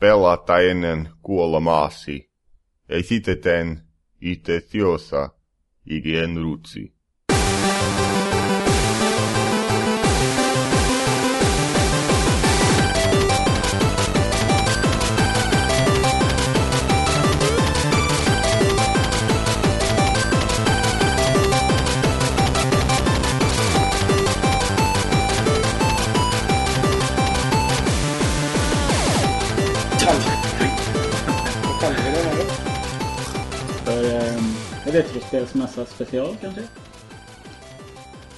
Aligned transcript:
pelata 0.00 0.60
ennen 0.60 1.08
kuolemaasi. 1.22 2.30
Esiteten 2.88 3.82
itse 4.20 4.60
Thiosa 4.60 5.30
igien 5.86 6.36
rutsi. 6.36 6.97
Retrospelsmässa 35.32 35.86
special 35.86 36.36
kanske? 36.40 36.62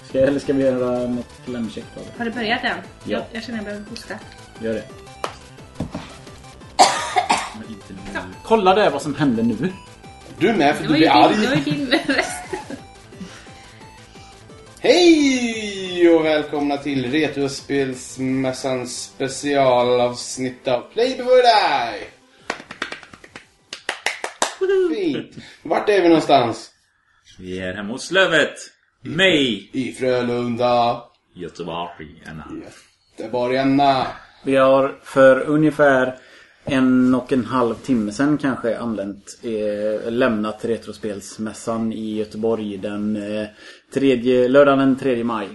Ska, 0.08 0.18
eller 0.18 0.40
ska 0.40 0.52
vi 0.52 0.62
göra 0.62 1.06
något 1.08 1.26
klämkäckt 1.44 1.96
av 1.96 2.02
det? 2.04 2.18
Har 2.18 2.24
du 2.24 2.30
börjat 2.30 2.64
än? 2.64 2.70
Ja. 2.70 2.82
Jag, 3.04 3.22
jag 3.32 3.42
känner 3.42 3.58
att 3.58 3.64
jag 3.64 3.72
behöver 3.74 3.90
hosta. 3.90 4.14
Gör 4.62 4.74
det. 4.74 4.84
Men 7.58 7.68
inte 7.68 7.92
nu. 7.92 7.98
Kolla 8.44 8.74
där 8.74 8.90
vad 8.90 9.02
som 9.02 9.14
hände 9.14 9.42
nu. 9.42 9.72
Du 10.38 10.52
med 10.52 10.76
för 10.76 10.82
Det 10.88 10.88
du 10.98 11.06
var 11.08 11.22
ju 11.24 11.30
blir 11.30 11.32
din, 11.32 11.40
det 11.40 11.46
var 11.48 11.54
arg. 11.56 11.62
ju 11.66 11.72
din 11.74 11.90
röst. 12.16 12.30
Hej 14.80 16.10
och 16.10 16.24
välkomna 16.24 16.76
till 16.76 17.10
Retrospelsmässans 17.12 19.02
specialavsnitt 19.02 20.68
av 20.68 20.80
Play 20.92 21.16
Before 21.16 21.42
Die. 21.42 22.06
Fint. 24.94 25.36
Vart 25.62 25.88
är 25.88 26.02
vi 26.02 26.08
någonstans? 26.08 26.70
Vi 27.40 27.58
är 27.60 27.74
hemma 27.74 27.92
hos 27.92 28.10
Lövet. 28.10 28.54
Mig. 29.02 29.70
I 29.72 29.92
Frölunda. 29.92 31.02
Göteborg. 31.34 32.22
Anna. 32.26 32.44
Göteborgarna. 33.18 34.06
Vi 34.44 34.56
har 34.56 34.98
för 35.02 35.40
ungefär 35.40 36.18
en 36.64 37.14
och 37.14 37.32
en 37.32 37.44
halv 37.44 37.74
timme 37.74 38.12
sedan 38.12 38.38
kanske 38.38 38.78
anlänt, 38.78 39.40
eh, 39.42 40.12
lämnat 40.12 40.64
Retrospelsmässan 40.64 41.92
i 41.92 42.16
Göteborg 42.16 42.76
den 42.76 43.16
eh, 43.16 43.46
tredje, 43.94 44.48
lördagen 44.48 44.78
den 44.78 44.96
3 44.98 45.24
maj. 45.24 45.48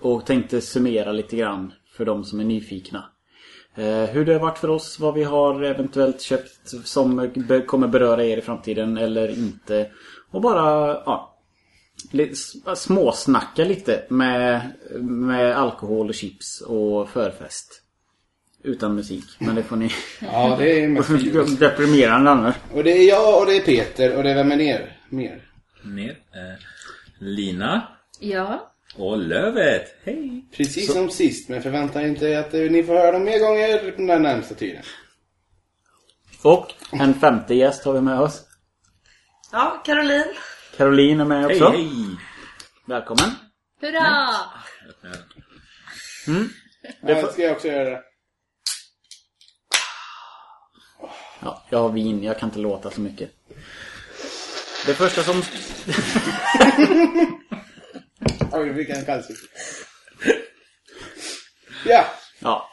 Och 0.00 0.26
tänkte 0.26 0.60
summera 0.60 1.12
lite 1.12 1.36
grann 1.36 1.72
för 1.96 2.04
de 2.04 2.24
som 2.24 2.40
är 2.40 2.44
nyfikna. 2.44 3.04
Eh, 3.76 4.04
hur 4.04 4.24
det 4.24 4.32
har 4.32 4.40
varit 4.40 4.58
för 4.58 4.70
oss, 4.70 5.00
vad 5.00 5.14
vi 5.14 5.24
har 5.24 5.62
eventuellt 5.62 6.20
köpt 6.20 6.68
som 6.84 7.30
be- 7.34 7.60
kommer 7.62 7.88
beröra 7.88 8.24
er 8.24 8.36
i 8.36 8.40
framtiden 8.40 8.96
eller 8.98 9.28
inte. 9.28 9.90
Och 10.34 10.40
bara, 10.40 10.90
ja, 11.06 11.36
småsnacka 12.74 13.64
lite 13.64 14.04
med, 14.08 14.72
med 15.00 15.56
alkohol 15.56 16.08
och 16.08 16.14
chips 16.14 16.60
och 16.60 17.08
förfest. 17.08 17.82
Utan 18.62 18.94
musik, 18.94 19.24
men 19.38 19.54
det 19.54 19.62
får 19.62 19.76
ni... 19.76 19.90
Ja, 20.20 20.56
det 20.58 20.82
är 20.82 20.88
mest. 20.88 21.58
Deprimerande 21.60 22.30
annars. 22.30 22.54
Och 22.72 22.84
det 22.84 22.90
är 22.90 23.08
jag 23.08 23.40
och 23.40 23.46
det 23.46 23.56
är 23.56 23.60
Peter 23.60 24.16
och 24.16 24.22
det 24.22 24.30
är 24.30 24.34
vem 24.34 24.52
är 24.52 24.56
ner? 24.56 24.98
Mer. 25.08 25.42
Ner. 25.84 26.10
Eh, 26.10 26.60
Lina. 27.18 27.88
Ja. 28.20 28.72
Och 28.96 29.18
Lövet. 29.18 29.96
Hej. 30.04 30.44
Precis 30.56 30.92
som 30.92 31.10
sist, 31.10 31.48
men 31.48 31.62
förvänta 31.62 32.02
er 32.02 32.06
inte 32.06 32.38
att 32.38 32.52
ni 32.52 32.82
får 32.82 32.94
höra 32.94 33.12
dem 33.12 33.24
mer 33.24 33.38
gånger 33.38 33.94
den 33.96 34.22
närmsta 34.22 34.54
tiden. 34.54 34.82
Och 36.42 36.72
en 36.92 37.14
femte 37.14 37.54
gäst 37.54 37.84
har 37.84 37.92
vi 37.92 38.00
med 38.00 38.20
oss. 38.20 38.42
Ja, 39.54 39.82
Caroline. 39.84 40.34
Caroline 40.76 41.20
är 41.20 41.24
med 41.24 41.44
Hej, 41.44 41.52
också. 41.52 41.68
hej. 41.68 41.90
Välkommen. 42.86 43.30
Hurra! 43.80 44.28
Ja, 47.00 47.32
ska 47.32 47.42
jag 47.42 47.52
också 47.52 47.68
göra 47.68 47.90
det. 47.90 48.02
Ja, 51.40 51.62
jag 51.70 51.78
har 51.78 51.88
vin, 51.88 52.22
jag 52.22 52.38
kan 52.38 52.48
inte 52.48 52.58
låta 52.58 52.90
så 52.90 53.00
mycket. 53.00 53.30
Det 54.86 54.94
första 54.94 55.22
som... 55.22 55.42
Oj, 58.52 58.68
vilken 58.72 59.04
kallsup. 59.04 59.36
Ja, 61.84 62.06
Ja. 62.38 62.70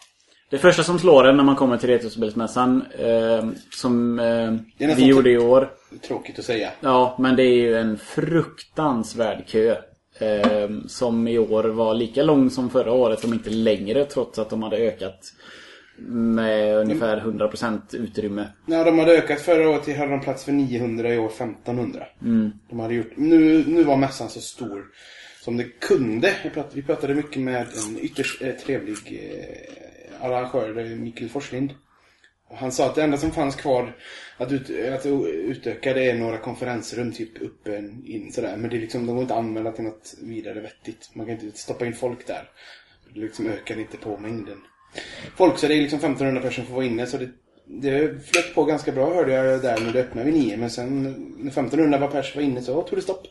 Det 0.51 0.57
första 0.57 0.84
som 0.84 1.00
slår 1.00 1.28
en 1.28 1.38
när 1.38 1.44
man 1.44 1.56
kommer 1.56 1.78
till 1.78 1.89
Retrospelsmässan, 1.89 2.85
eh, 3.00 3.45
som 3.69 4.19
eh, 4.19 4.53
vi 4.95 5.06
gjorde 5.06 5.23
typ- 5.23 5.41
i 5.41 5.45
år. 5.45 5.69
tråkigt 6.07 6.39
att 6.39 6.45
säga. 6.45 6.69
Ja, 6.79 7.16
men 7.19 7.35
det 7.35 7.44
är 7.44 7.56
ju 7.56 7.75
en 7.75 7.97
fruktansvärd 7.97 9.47
kö. 9.47 9.75
Eh, 10.19 10.69
som 10.88 11.28
i 11.28 11.38
år 11.38 11.63
var 11.63 11.94
lika 11.94 12.23
lång 12.23 12.50
som 12.50 12.69
förra 12.69 12.91
året, 12.91 13.25
om 13.25 13.34
inte 13.34 13.50
längre, 13.50 14.06
trots 14.06 14.39
att 14.39 14.50
de 14.50 14.63
hade 14.63 14.78
ökat 14.78 15.34
med 16.07 16.78
ungefär 16.78 17.19
100% 17.19 17.95
utrymme. 17.95 18.47
När 18.66 18.85
de 18.85 19.00
hade 19.00 19.12
ökat 19.12 19.41
förra 19.41 19.69
året 19.69 19.83
till 19.83 19.97
hade 19.97 20.12
de 20.12 20.22
plats 20.22 20.44
för 20.44 20.51
900 20.51 21.13
i 21.13 21.18
år 21.18 21.28
1500. 21.29 22.06
De 22.69 22.79
hade 22.79 22.94
gjort, 22.94 23.12
nu, 23.16 23.63
nu 23.68 23.83
var 23.83 23.97
mässan 23.97 24.29
så 24.29 24.41
stor 24.41 24.85
som 25.44 25.57
det 25.57 25.63
kunde. 25.63 26.33
Vi 26.73 26.81
pratade 26.81 27.16
mycket 27.16 27.41
med 27.41 27.62
en 27.62 28.00
ytterst 28.00 28.41
eh, 28.41 28.51
trevlig 28.66 28.97
eh, 30.22 30.26
arrangör, 30.26 30.96
Mikael 30.96 31.30
Forslind. 31.30 31.74
Och 32.50 32.58
Han 32.58 32.72
sa 32.72 32.86
att 32.86 32.96
det 32.96 33.04
enda 33.04 33.18
som 33.18 33.32
fanns 33.32 33.56
kvar 33.56 33.98
att, 34.38 34.52
ut, 34.52 34.70
att 34.94 35.06
utöka 35.26 35.94
det 35.94 36.09
är 36.09 36.16
några 36.16 36.38
konferensrum 36.38 37.12
typ 37.12 37.42
uppe 37.42 37.78
in 38.06 38.31
sådär. 38.31 38.58
Men 38.58 38.70
det 38.70 38.78
är 38.78 38.81
liksom, 38.81 39.06
de 39.06 39.14
går 39.14 39.22
inte 39.22 39.34
att 39.34 39.40
använda 39.40 39.72
till 39.72 39.84
något 39.84 40.14
vidare 40.22 40.62
vettigt. 40.62 41.10
Man 41.14 41.26
kan 41.26 41.40
inte 41.40 41.58
stoppa 41.58 41.86
in 41.86 41.94
folk 41.94 42.28
där. 42.28 42.50
Det 43.14 43.20
liksom 43.20 43.48
ökar 43.48 43.80
inte 43.80 43.98
på 43.98 44.18
mängden 44.18 44.58
folk. 45.36 45.58
Så 45.58 45.68
det 45.68 45.74
är 45.74 45.81
liksom 45.81 46.00
1500 46.00 46.42
personer 46.42 46.68
får 46.68 46.76
vara 46.76 46.86
inne. 46.86 47.08
Så 47.08 47.18
det, 47.18 47.30
det 47.66 48.26
flöt 48.26 48.56
på 48.56 48.64
ganska 48.64 48.92
bra 48.92 49.14
hörde 49.14 49.34
jag 49.34 49.62
där 49.62 49.80
när 49.81 49.94
det 49.94 50.00
öppnade 50.00 50.31
vid 50.31 50.42
nio. 50.42 50.58
Men 50.58 50.70
sen 50.70 51.04
när 51.38 51.52
1500 51.52 51.98
var 51.98 52.08
pers 52.08 52.36
var 52.36 52.44
inne 52.44 52.62
så 52.62 52.81
tog 52.81 52.98
det 52.98 53.02
stopp. 53.02 53.28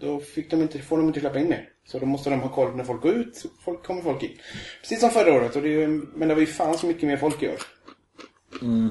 Då 0.00 0.20
fick 0.20 0.50
de 0.50 0.62
inte, 0.62 0.78
får 0.78 0.96
de 0.96 1.06
inte 1.06 1.20
släppa 1.20 1.38
in 1.38 1.48
mer. 1.48 1.68
Så 1.84 1.98
då 1.98 2.06
måste 2.06 2.30
de 2.30 2.40
ha 2.40 2.48
koll 2.48 2.76
när 2.76 2.84
folk 2.84 3.02
går 3.02 3.14
ut. 3.14 3.46
Folk, 3.64 3.82
kommer 3.82 4.02
folk 4.02 4.22
in. 4.22 4.38
Precis 4.80 5.00
som 5.00 5.10
förra 5.10 5.32
året. 5.32 5.56
Och 5.56 5.62
det 5.62 5.82
är, 5.82 5.88
men 5.88 6.28
det 6.28 6.34
var 6.34 6.40
ju 6.40 6.46
fan 6.46 6.78
så 6.78 6.86
mycket 6.86 7.02
mer 7.02 7.16
folk 7.16 7.42
i 7.42 7.48
år. 7.48 7.58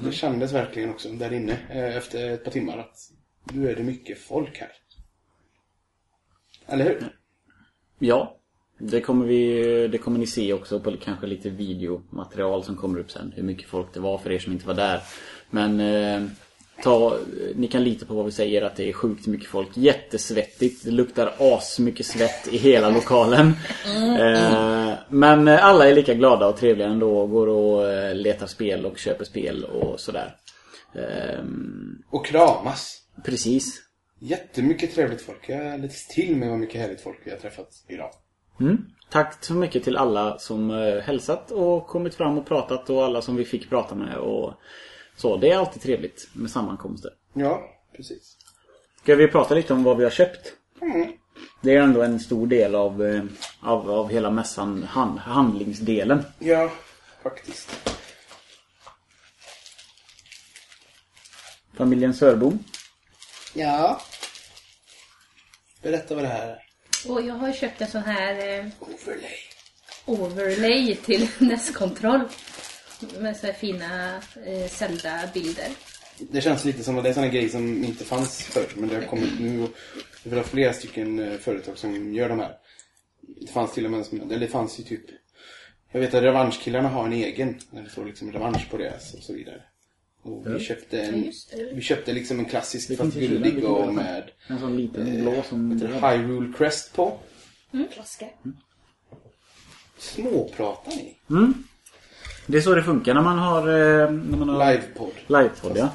Det 0.03 0.11
kändes 0.11 0.53
verkligen 0.53 0.89
också 0.89 1.09
där 1.09 1.33
inne 1.33 1.57
eh, 1.69 1.97
efter 1.97 2.29
ett 2.29 2.43
par 2.43 2.51
timmar 2.51 2.77
att 2.77 3.11
nu 3.53 3.69
är 3.69 3.75
det 3.75 3.83
mycket 3.83 4.19
folk 4.19 4.57
här. 4.57 4.71
Eller 6.67 6.85
hur? 6.85 7.07
Ja, 7.99 8.37
det 8.77 9.01
kommer, 9.01 9.25
vi, 9.25 9.87
det 9.87 9.97
kommer 9.97 10.19
ni 10.19 10.27
se 10.27 10.53
också 10.53 10.79
på 10.79 10.97
kanske 10.97 11.27
lite 11.27 11.49
videomaterial 11.49 12.63
som 12.63 12.75
kommer 12.75 12.99
upp 12.99 13.11
sen. 13.11 13.33
Hur 13.35 13.43
mycket 13.43 13.69
folk 13.69 13.93
det 13.93 13.99
var 13.99 14.17
för 14.17 14.31
er 14.31 14.39
som 14.39 14.53
inte 14.53 14.67
var 14.67 14.73
där. 14.73 15.01
Men 15.49 15.79
eh, 15.79 16.29
ta, 16.83 17.17
ni 17.55 17.67
kan 17.67 17.83
lita 17.83 18.05
på 18.05 18.13
vad 18.13 18.25
vi 18.25 18.31
säger 18.31 18.61
att 18.61 18.75
det 18.75 18.89
är 18.89 18.93
sjukt 18.93 19.27
mycket 19.27 19.47
folk. 19.47 19.69
Jättesvettigt. 19.73 20.85
Det 20.85 20.91
luktar 20.91 21.33
as 21.39 21.79
mycket 21.79 22.05
svett 22.05 22.47
i 22.51 22.57
hela 22.57 22.89
lokalen. 22.89 23.53
Eh, 24.19 24.93
men 25.09 25.47
alla 25.47 25.89
är 25.89 25.95
lika 25.95 26.13
glada 26.13 26.47
och 26.47 26.57
trevliga 26.57 26.87
ändå. 26.87 27.27
Går 27.27 27.47
och 27.47 27.89
eh, 27.91 28.15
letar 28.15 28.47
spel 28.47 28.85
och 28.85 28.97
köper 28.97 29.25
spel 29.25 29.63
och 29.63 29.99
sådär. 29.99 30.35
Eh, 30.95 31.43
Och 32.09 32.25
kramas. 32.25 33.01
precis. 33.25 33.81
Jättemycket 34.21 34.95
trevligt 34.95 35.21
folk. 35.21 35.49
Jag 35.49 35.65
är 35.65 35.77
lite 35.77 35.95
till 36.09 36.35
med 36.35 36.49
vad 36.49 36.59
mycket 36.59 36.81
härligt 36.81 37.01
folk 37.01 37.17
vi 37.25 37.31
har 37.31 37.37
träffat 37.37 37.69
idag. 37.87 38.09
Mm. 38.59 38.77
Tack 39.11 39.43
så 39.43 39.53
mycket 39.53 39.83
till 39.83 39.97
alla 39.97 40.37
som 40.39 40.69
hälsat 41.03 41.51
och 41.51 41.87
kommit 41.87 42.15
fram 42.15 42.37
och 42.37 42.47
pratat 42.47 42.89
och 42.89 43.05
alla 43.05 43.21
som 43.21 43.35
vi 43.35 43.45
fick 43.45 43.69
prata 43.69 43.95
med 43.95 44.15
och 44.15 44.53
så. 45.19 45.37
Det 45.37 45.51
är 45.51 45.57
alltid 45.57 45.81
trevligt 45.81 46.27
med 46.33 46.51
sammankomster. 46.51 47.11
Ja, 47.33 47.69
precis. 47.95 48.37
Ska 49.03 49.15
vi 49.15 49.27
prata 49.27 49.55
lite 49.55 49.73
om 49.73 49.83
vad 49.83 49.97
vi 49.97 50.03
har 50.03 50.11
köpt? 50.11 50.53
Mm. 50.81 51.11
Det 51.61 51.75
är 51.75 51.81
ändå 51.81 52.01
en 52.01 52.19
stor 52.19 52.47
del 52.47 52.75
av, 52.75 53.05
eh, 53.05 53.23
av, 53.61 53.91
av 53.91 54.09
hela 54.09 54.31
mässan, 54.31 54.83
hand, 54.83 55.19
handlingsdelen. 55.19 56.23
Ja, 56.39 56.71
faktiskt. 57.23 57.89
Familjen 61.77 62.13
Sörbom. 62.13 62.59
Ja. 63.53 64.01
Berätta 65.81 66.15
vad 66.15 66.23
det 66.23 66.27
här 66.27 66.47
är. 66.47 66.59
Och 67.11 67.21
jag 67.21 67.35
har 67.35 67.53
köpt 67.53 67.81
en 67.81 67.87
sån 67.87 68.03
här 68.03 68.59
eh, 68.59 68.65
Overlay. 68.79 69.39
overlay 70.05 70.95
till 70.95 71.29
NES-kontroll. 71.37 72.21
Med 73.19 73.37
så 73.37 73.45
här 73.45 73.53
fina 73.53 74.15
eh, 74.45 74.67
Zelda-bilder. 74.69 75.67
Det 76.19 76.41
känns 76.41 76.65
lite 76.65 76.83
som 76.83 76.97
att 76.97 77.03
det 77.03 77.07
är 77.07 77.11
en 77.11 77.15
sån 77.15 77.23
här 77.23 77.31
grej 77.31 77.49
som 77.49 77.83
inte 77.83 78.03
fanns 78.05 78.41
förr. 78.43 78.67
Men 78.75 78.89
det 78.89 78.95
har 78.95 79.01
kommit 79.03 79.39
nu 79.39 79.63
och 79.63 79.69
det 80.23 80.37
är 80.37 80.43
flera 80.43 80.73
stycken 80.73 81.19
eh, 81.19 81.37
företag 81.37 81.77
som 81.77 82.13
gör 82.13 82.29
de 82.29 82.39
här. 82.39 82.55
Det 83.41 83.47
fanns 83.51 83.73
till 83.73 83.85
och 83.85 83.91
med, 83.91 84.05
som- 84.05 84.21
eller 84.21 84.39
det 84.39 84.47
fanns 84.47 84.79
ju 84.79 84.83
typ 84.83 85.01
Jag 85.91 85.99
vet 85.99 86.13
att 86.13 86.23
revanschkillarna 86.23 86.89
har 86.89 87.05
en 87.05 87.13
egen. 87.13 87.59
Där 87.71 87.81
det 87.81 87.89
står 87.89 88.05
liksom 88.05 88.31
revansch 88.31 88.69
på 88.71 88.77
deras 88.77 89.13
och 89.13 89.23
så 89.23 89.33
vidare. 89.33 89.61
Och 90.21 90.47
vi 90.55 90.59
köpte 90.59 91.01
en, 91.01 91.31
vi 91.73 91.81
köpte 91.81 92.13
liksom 92.13 92.39
en 92.39 92.45
klassisk 92.45 92.87
Det 92.87 92.95
fast 92.95 93.13
bilder, 93.15 93.65
och 93.65 93.93
med 93.93 94.31
En 94.47 94.59
sån 94.59 94.77
liten 94.77 95.21
blå 95.21 95.43
som... 95.49 95.71
Hyrule 96.11 96.53
Crest 96.57 96.93
på. 96.93 97.19
Flaska. 97.91 98.25
Småpratar 99.97 100.91
ni? 100.95 101.15
Det 102.51 102.57
är 102.57 102.61
så 102.61 102.75
det 102.75 102.83
funkar 102.83 103.13
när 103.13 103.21
man 103.21 103.37
har... 103.37 103.59
eh, 103.67 104.11
När 104.11 104.37
man 104.37 104.49
har 104.49 104.71
Livepodd. 104.71 105.11
Livepodd, 105.27 105.71
ja. 105.77 105.89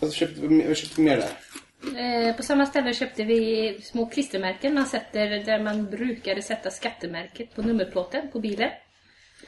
Vad 0.00 0.12
köpte 0.12 0.40
vi 0.40 0.74
köpte 0.74 1.00
mer 1.00 1.16
där? 1.16 2.28
Eh, 2.28 2.36
på 2.36 2.42
samma 2.42 2.66
ställe 2.66 2.94
köpte 2.94 3.24
vi 3.24 3.78
små 3.82 4.06
klistermärken 4.06 4.74
man 4.74 4.86
sätter 4.86 5.44
där 5.44 5.58
man 5.62 5.84
brukade 5.90 6.42
sätta 6.42 6.70
skattemärket 6.70 7.54
på 7.54 7.62
nummerplåten 7.62 8.22
på 8.32 8.40
bilen. 8.40 8.70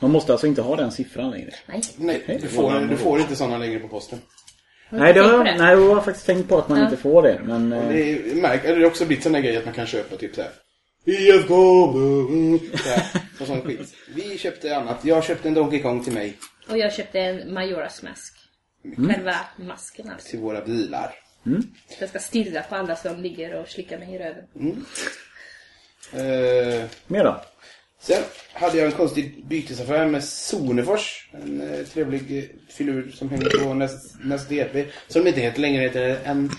Man 0.00 0.10
måste 0.10 0.32
alltså 0.32 0.46
inte 0.46 0.62
ha 0.62 0.76
den 0.76 0.90
siffran 0.90 1.30
längre. 1.30 1.50
Nej. 1.66 1.82
Nej, 1.96 2.38
du 2.42 2.48
får, 2.48 2.80
du 2.90 2.96
får 2.96 3.20
inte 3.20 3.36
sådana 3.36 3.58
längre 3.58 3.78
på 3.78 3.88
posten. 3.88 4.18
Nej, 4.90 5.12
det 5.12 5.20
har, 5.20 5.44
nej, 5.44 5.56
jag 5.58 5.94
har 5.94 6.00
faktiskt 6.00 6.26
tänkt 6.26 6.48
på 6.48 6.58
att 6.58 6.68
man 6.68 6.78
Ja. 6.78 6.84
inte 6.84 6.96
får 6.96 7.22
det. 7.22 7.40
Men... 7.44 7.72
eh, 7.72 7.88
Det 7.88 8.02
är, 8.12 8.34
märk, 8.34 8.64
eller 8.64 8.76
det 8.76 8.82
har 8.82 8.90
också 8.90 9.06
blivit 9.06 9.22
sån 9.22 9.32
där 9.32 9.40
grej 9.40 9.56
att 9.56 9.64
man 9.64 9.74
kan 9.74 9.86
köpa 9.86 10.16
typ 10.16 10.34
såhär 10.34 10.50
IFK 11.06 11.54
här, 12.84 13.22
och 13.40 13.46
sån 13.46 13.62
skit. 13.62 13.94
Vi 14.14 14.38
köpte 14.38 14.76
annat. 14.76 15.04
Jag 15.04 15.24
köpte 15.24 15.48
en 15.48 15.54
Donkey 15.54 15.82
Kong 15.82 16.04
till 16.04 16.12
mig. 16.12 16.36
Och 16.68 16.78
jag 16.78 16.92
köpte 16.92 17.20
en 17.20 17.54
Majoras 17.54 18.02
mask. 18.02 18.34
Själva 18.96 19.34
masken 19.56 20.10
alltså. 20.10 20.28
Till 20.28 20.38
våra 20.38 20.64
bilar. 20.64 21.14
Jag 22.00 22.08
ska 22.08 22.18
stirra 22.18 22.62
på 22.62 22.74
alla 22.74 22.96
som 22.96 23.22
ligger 23.22 23.54
och 23.54 23.68
slickar 23.68 23.98
mig 23.98 24.14
i 24.14 24.18
röven. 24.18 24.44
Eh, 26.12 26.84
Mer 27.06 27.24
då? 27.24 27.42
sen 28.00 28.22
hade 28.52 28.78
jag 28.78 28.86
en 28.86 28.92
konstig 28.92 29.46
bytesaffär 29.46 30.06
med 30.06 30.24
Sonefors. 30.24 31.28
En 31.32 31.60
eh, 31.60 31.84
trevlig 31.86 32.38
eh, 32.38 32.44
filur 32.68 33.10
som 33.10 33.30
hänger 33.30 33.64
på 33.64 33.74
näst, 33.74 34.16
näst 34.24 34.48
DP. 34.48 34.86
Som 35.08 35.26
inte 35.26 35.40
heter 35.40 35.60
längre 35.60 35.82
heter 35.82 36.18
en 36.24 36.50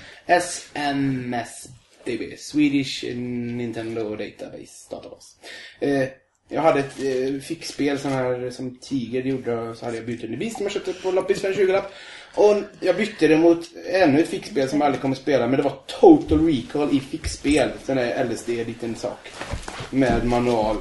SNSDB. 2.07 2.37
Swedish 2.37 3.03
Nintendo 3.03 4.15
Database 4.15 4.89
Database. 4.89 5.35
Eh, 5.79 6.07
jag 6.49 6.61
hade 6.61 6.79
ett 6.79 6.99
eh, 6.99 7.39
fickspel 7.41 7.99
sån 7.99 8.11
här 8.11 8.49
som 8.49 8.77
Tiger 8.77 9.23
gjorde 9.23 9.55
och 9.59 9.77
så 9.77 9.85
hade 9.85 9.97
jag 9.97 10.05
bytt 10.05 10.23
en 10.23 10.39
Beast 10.39 10.57
som 10.57 10.63
jag 10.63 10.73
köpte 10.73 10.93
på 10.93 11.11
loppis 11.11 11.41
för 11.41 11.47
en 11.47 11.53
20-lapp. 11.53 11.91
Och 12.35 12.55
jag 12.79 12.95
bytte 12.95 13.27
det 13.27 13.37
mot 13.37 13.69
ännu 13.85 14.19
ett 14.19 14.29
fickspel 14.29 14.69
som 14.69 14.79
jag 14.79 14.85
aldrig 14.85 15.01
kommer 15.01 15.15
spela 15.15 15.47
men 15.47 15.57
det 15.57 15.63
var 15.63 15.79
Total 15.87 16.47
Recall 16.47 16.95
i 16.95 16.99
fickspel. 16.99 17.69
Sån 17.85 17.95
där 17.95 18.25
LSD 18.25 18.49
liten 18.49 18.95
sak. 18.95 19.29
Med 19.89 20.25
manual. 20.25 20.77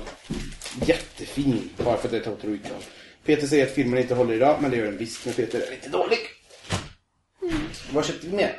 Jättefin 0.87 1.71
bara 1.77 1.97
för 1.97 2.09
att 2.09 2.13
det 2.13 2.17
är 2.17 2.21
Total 2.21 2.51
Recall. 2.51 2.83
Peter 3.25 3.47
säger 3.47 3.67
att 3.67 3.73
filmen 3.73 3.99
inte 3.99 4.15
håller 4.15 4.35
idag 4.35 4.59
men 4.61 4.71
det 4.71 4.77
gör 4.77 4.85
den 4.85 4.99
visst 4.99 5.25
men 5.25 5.35
Peter 5.35 5.61
är 5.61 5.71
lite 5.71 5.89
dålig. 5.89 6.19
Vad 7.93 8.07
köpte 8.07 8.27
vi 8.27 8.37
mer? 8.37 8.59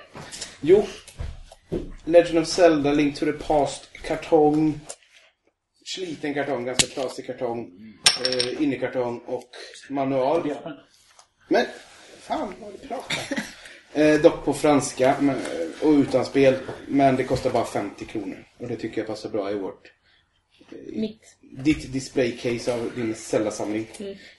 Jo. 0.62 0.86
Legend 2.06 2.40
of 2.40 2.48
Zelda 2.48 2.94
Link 2.94 3.16
to 3.16 3.26
the 3.26 3.34
Past 3.34 3.90
kartong. 4.04 4.80
Sliten 5.86 6.34
kartong, 6.34 6.66
ganska 6.66 6.88
trasig 6.88 7.26
kartong. 7.26 7.72
Eh, 8.26 8.64
innekartong 8.64 9.20
och 9.20 9.50
manual. 9.90 10.54
Men, 11.48 11.66
fan 12.20 12.54
vad 12.62 12.74
du 12.74 12.88
pratar. 12.88 13.44
Eh, 13.94 14.22
dock 14.22 14.46
på 14.46 14.54
franska 14.54 15.16
men, 15.22 15.36
och 15.82 15.92
utan 15.92 16.26
spel. 16.26 16.56
Men 16.88 17.16
det 17.16 17.24
kostar 17.24 17.50
bara 17.52 17.66
50 17.66 18.06
kronor. 18.06 18.46
Och 18.58 18.68
det 18.68 18.76
tycker 18.76 18.98
jag 18.98 19.08
passar 19.08 19.30
bra 19.30 19.52
i 19.52 19.56
vårt 19.56 19.92
Mitt. 20.94 21.38
ditt 21.42 21.94
displaycase 21.94 22.74
av 22.74 22.92
din 22.96 23.16
Zelda-samling. 23.16 23.88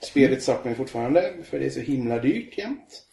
Spelet 0.02 0.42
saknar 0.42 0.70
jag 0.70 0.76
fortfarande 0.76 1.34
för 1.44 1.58
det 1.58 1.66
är 1.66 1.70
så 1.70 1.80
himla 1.80 2.18
dyrt 2.18 2.58
jämt. 2.58 3.07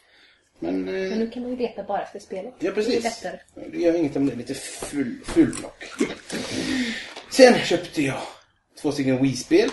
Men, 0.60 0.82
Men 0.82 1.12
eh, 1.12 1.18
nu 1.18 1.30
kan 1.30 1.42
man 1.44 1.52
ju 1.52 1.58
leta 1.58 1.84
bara 1.84 2.06
för 2.06 2.20
spelet. 2.20 2.46
ja 2.46 2.54
Det 2.60 2.68
är 2.68 2.72
precis. 2.72 3.04
lättare. 3.04 3.40
Det 3.72 3.78
gör 3.78 3.94
inget 3.96 4.16
om 4.16 4.26
det 4.26 4.34
är 4.34 4.38
lite 4.38 4.54
full, 4.54 5.20
fulblock. 5.26 5.84
Sen 7.30 7.54
köpte 7.60 8.02
jag 8.02 8.22
två 8.82 8.92
stycken 8.92 9.22
Wii-spel. 9.24 9.70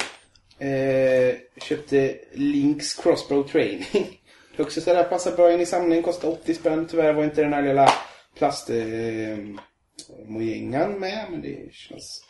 Eh, 0.59 1.35
köpte 1.63 2.19
Links 2.33 2.95
Crossbow 2.95 3.49
Training. 3.49 4.21
Också 4.59 4.81
så 4.81 4.95
där 4.95 5.05
passar 5.05 5.37
bra 5.37 5.53
in 5.53 5.61
i 5.61 5.67
samlingen. 5.67 6.03
Kostar 6.03 6.29
80 6.29 6.55
spänn. 6.55 6.87
Tyvärr 6.91 7.13
var 7.13 7.25
inte 7.25 7.43
den 7.43 7.53
här 7.53 7.63
lilla 7.63 7.93
plast 8.39 8.71
eh, 8.71 9.39
mojängan 10.27 10.93
med. 11.01 11.27
Men 11.31 11.43
det 11.43 11.73
känns, 11.75 12.25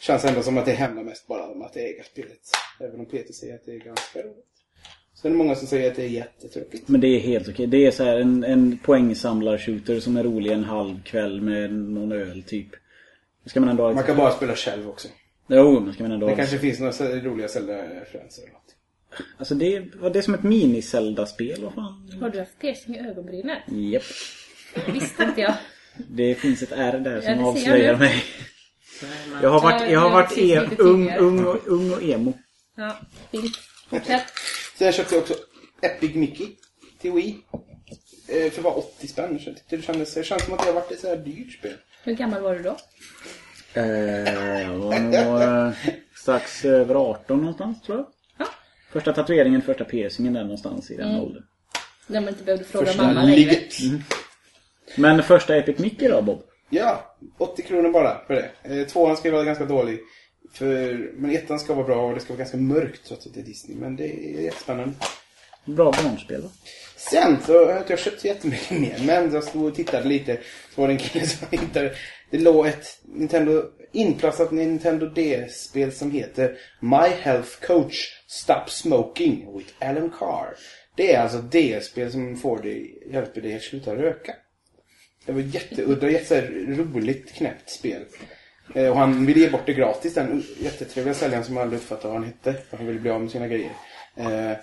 känns 0.00 0.24
ändå 0.24 0.42
som 0.42 0.58
att 0.58 0.66
det 0.66 0.74
handlar 0.74 1.02
mest 1.02 1.26
bara 1.26 1.46
om 1.46 1.62
att 1.62 1.76
äga 1.76 2.02
spelet. 2.02 2.40
Även 2.80 3.00
om 3.00 3.06
Peter 3.06 3.32
säger 3.32 3.54
att 3.54 3.64
det 3.66 3.72
är 3.72 3.78
ganska 3.78 4.18
roligt. 4.22 4.47
Sen 5.22 5.30
är 5.30 5.32
det 5.32 5.38
många 5.38 5.54
som 5.54 5.66
säger 5.66 5.90
att 5.90 5.96
det 5.96 6.02
är 6.02 6.08
jättetråkigt. 6.08 6.88
Men 6.88 7.00
det 7.00 7.08
är 7.08 7.20
helt 7.20 7.48
okej. 7.48 7.66
Det 7.66 7.86
är 7.86 7.90
så 7.90 8.04
här 8.04 8.16
en, 8.20 8.44
en 8.44 8.78
poängsamlar-shooter 8.84 10.00
som 10.00 10.16
är 10.16 10.24
rolig 10.24 10.52
en 10.52 10.64
halv 10.64 11.02
kväll 11.02 11.40
med 11.40 11.72
någon 11.72 12.12
öl 12.12 12.42
typ. 12.42 12.68
Ska 13.46 13.60
man 13.60 13.68
ändå 13.68 13.92
Man 13.92 14.04
kan 14.04 14.16
bara 14.16 14.30
spela 14.30 14.56
själv 14.56 14.88
också. 14.88 15.08
Jo, 15.46 15.80
men 15.80 15.94
ska 15.94 16.02
man 16.02 16.12
ändå 16.12 16.26
Det 16.28 16.34
kanske 16.34 16.58
finns 16.58 16.80
några 16.80 17.20
roliga 17.20 17.48
Zelda-referenser 17.48 18.42
eller 18.42 18.52
något. 18.52 18.74
Alltså 19.38 19.54
det, 19.54 19.94
var 19.94 20.10
det 20.10 20.22
som 20.22 20.34
ett 20.34 20.42
mini-Zelda-spel? 20.42 21.62
Vad 21.62 21.74
fan? 21.74 22.12
Har 22.20 22.30
du 22.30 22.38
haft 22.38 22.58
piercing 22.60 22.94
i 22.94 22.98
ögonbrynen? 23.08 23.56
Japp. 23.92 24.02
Det 24.86 24.92
visste 24.92 25.22
inte 25.22 25.40
jag. 25.40 25.54
Det 26.08 26.34
finns 26.34 26.62
ett 26.62 26.72
R 26.72 27.00
där 27.04 27.20
som 27.20 27.32
Ja, 27.32 27.46
avslöjar 27.46 27.92
nu. 27.92 27.98
mig. 27.98 28.24
Jag 29.42 29.50
har 29.50 29.60
varit, 29.60 29.90
jag 29.90 30.00
har 30.00 30.10
varit 30.10 30.38
e 30.38 30.60
ung, 30.78 31.14
ung, 31.18 31.44
och, 31.44 31.66
ung 31.66 31.92
och 31.92 32.02
emo. 32.02 32.32
Ja, 32.76 32.96
fint. 33.30 33.56
Fortsätt. 33.90 34.22
Sen 34.78 34.92
köpte 34.92 35.14
jag 35.14 35.22
också 35.22 35.34
Epic 35.82 36.14
Mickey 36.14 36.46
till 37.00 37.12
Wii. 37.12 37.36
Eh, 38.28 38.50
för 38.50 38.62
bara 38.62 38.74
80 38.74 39.08
spänn. 39.08 39.38
Så 39.38 39.50
det 39.70 39.82
kändes, 39.82 40.14
det 40.14 40.24
känns 40.24 40.44
som 40.44 40.54
att 40.54 40.60
det 40.60 40.66
har 40.66 40.72
varit 40.72 40.90
ett 40.92 41.00
så 41.00 41.08
här 41.08 41.16
dyrt 41.16 41.52
spel. 41.58 41.74
Hur 42.04 42.14
gammal 42.14 42.42
var 42.42 42.54
du 42.54 42.62
då? 42.62 42.76
Eh, 43.74 44.62
jag 44.62 44.78
var 44.78 44.98
nog 44.98 45.42
eh, 45.42 45.72
strax 46.16 46.64
över 46.64 46.94
18 46.94 47.38
någonstans 47.38 47.82
tror 47.82 47.98
jag. 47.98 48.06
Ja. 48.38 48.46
Första 48.92 49.12
tatueringen, 49.12 49.62
första 49.62 49.84
piercingen 49.84 50.32
där 50.32 50.42
någonstans 50.42 50.90
i 50.90 50.96
den 50.96 51.08
Mm. 51.08 51.20
åldern. 51.20 51.42
När 52.06 52.20
man 52.20 52.28
inte 52.28 52.44
behövde 52.44 52.64
fråga 52.64 52.86
Första 52.86 53.02
mamma 53.02 53.22
längre. 53.22 53.36
ligget. 53.36 53.74
Men 54.96 55.22
första 55.22 55.56
Epic 55.56 55.78
Mickey 55.78 56.08
då 56.08 56.22
Bob? 56.22 56.42
Ja, 56.70 57.16
80 57.38 57.62
kronor 57.62 57.90
bara 57.92 58.24
för 58.26 58.34
det. 58.34 58.50
Eh, 58.80 58.86
tvåan 58.86 59.16
ska 59.16 59.30
vara 59.30 59.44
ganska 59.44 59.64
dålig. 59.64 60.00
För, 60.52 61.10
men 61.14 61.30
ettan 61.30 61.58
ska 61.58 61.74
vara 61.74 61.86
bra 61.86 62.06
och 62.08 62.14
det 62.14 62.20
ska 62.20 62.28
vara 62.28 62.38
ganska 62.38 62.56
mörkt 62.56 63.06
trots 63.08 63.26
att 63.26 63.34
det 63.34 63.40
är 63.40 63.44
Disney. 63.44 63.76
Men 63.76 63.96
det 63.96 64.04
är 64.04 64.40
jättespännande. 64.40 64.94
Bra 65.64 65.92
barnspel 65.92 66.42
va? 66.42 66.48
Sen 66.96 67.36
så 67.46 67.64
har 67.66 67.84
jag 67.88 67.98
köpt 67.98 68.24
jättemycket 68.24 68.80
mer. 68.80 69.02
Men 69.04 69.34
jag 69.34 69.44
stod 69.44 69.64
och 69.64 69.74
tittade 69.74 70.08
lite. 70.08 70.38
Så 70.74 70.80
var 70.80 70.88
det 70.88 70.94
en 70.94 70.98
kille 70.98 71.26
som 71.26 71.46
hittade. 71.50 71.94
Det 72.30 72.38
låg 72.38 72.66
ett 72.66 73.00
Nintendo, 73.02 73.64
inplastat 73.92 74.52
Nintendo 74.52 75.06
DS-spel 75.06 75.92
som 75.92 76.10
heter 76.10 76.58
My 76.80 77.08
Health 77.22 77.66
Coach 77.66 77.96
Stop 78.26 78.64
Smoking 78.68 79.58
with 79.58 79.72
Alan 79.78 80.10
Carr. 80.18 80.56
Det 80.94 81.14
är 81.14 81.22
alltså 81.22 81.38
DS-spel 81.38 82.12
som 82.12 82.36
får 82.36 82.58
dig, 82.62 83.02
hjälper 83.12 83.40
dig 83.40 83.56
att 83.56 83.62
sluta 83.62 83.96
röka. 83.96 84.34
Det 85.26 85.32
var 85.32 85.40
jätteudda, 85.40 86.10
jätte 86.10 86.26
så 86.26 86.34
här 86.34 86.76
roligt 86.76 87.32
knäppt 87.32 87.70
spel. 87.70 88.04
Eh, 88.74 88.90
och 88.90 88.96
han 88.96 89.26
ville 89.26 89.40
ge 89.40 89.50
bort 89.50 89.66
det 89.66 89.72
gratis, 89.72 90.14
den 90.14 90.44
jättetrevliga 90.60 91.14
säljaren 91.14 91.44
som 91.44 91.58
aldrig 91.58 91.80
uppfattade 91.80 92.08
vad 92.08 92.22
han 92.22 92.24
hette. 92.24 92.54
För 92.70 92.76
han 92.76 92.86
ville 92.86 93.00
bli 93.00 93.10
av 93.10 93.20
med 93.20 93.30
sina 93.30 93.48
grejer. 93.48 93.70
Eh, 94.16 94.56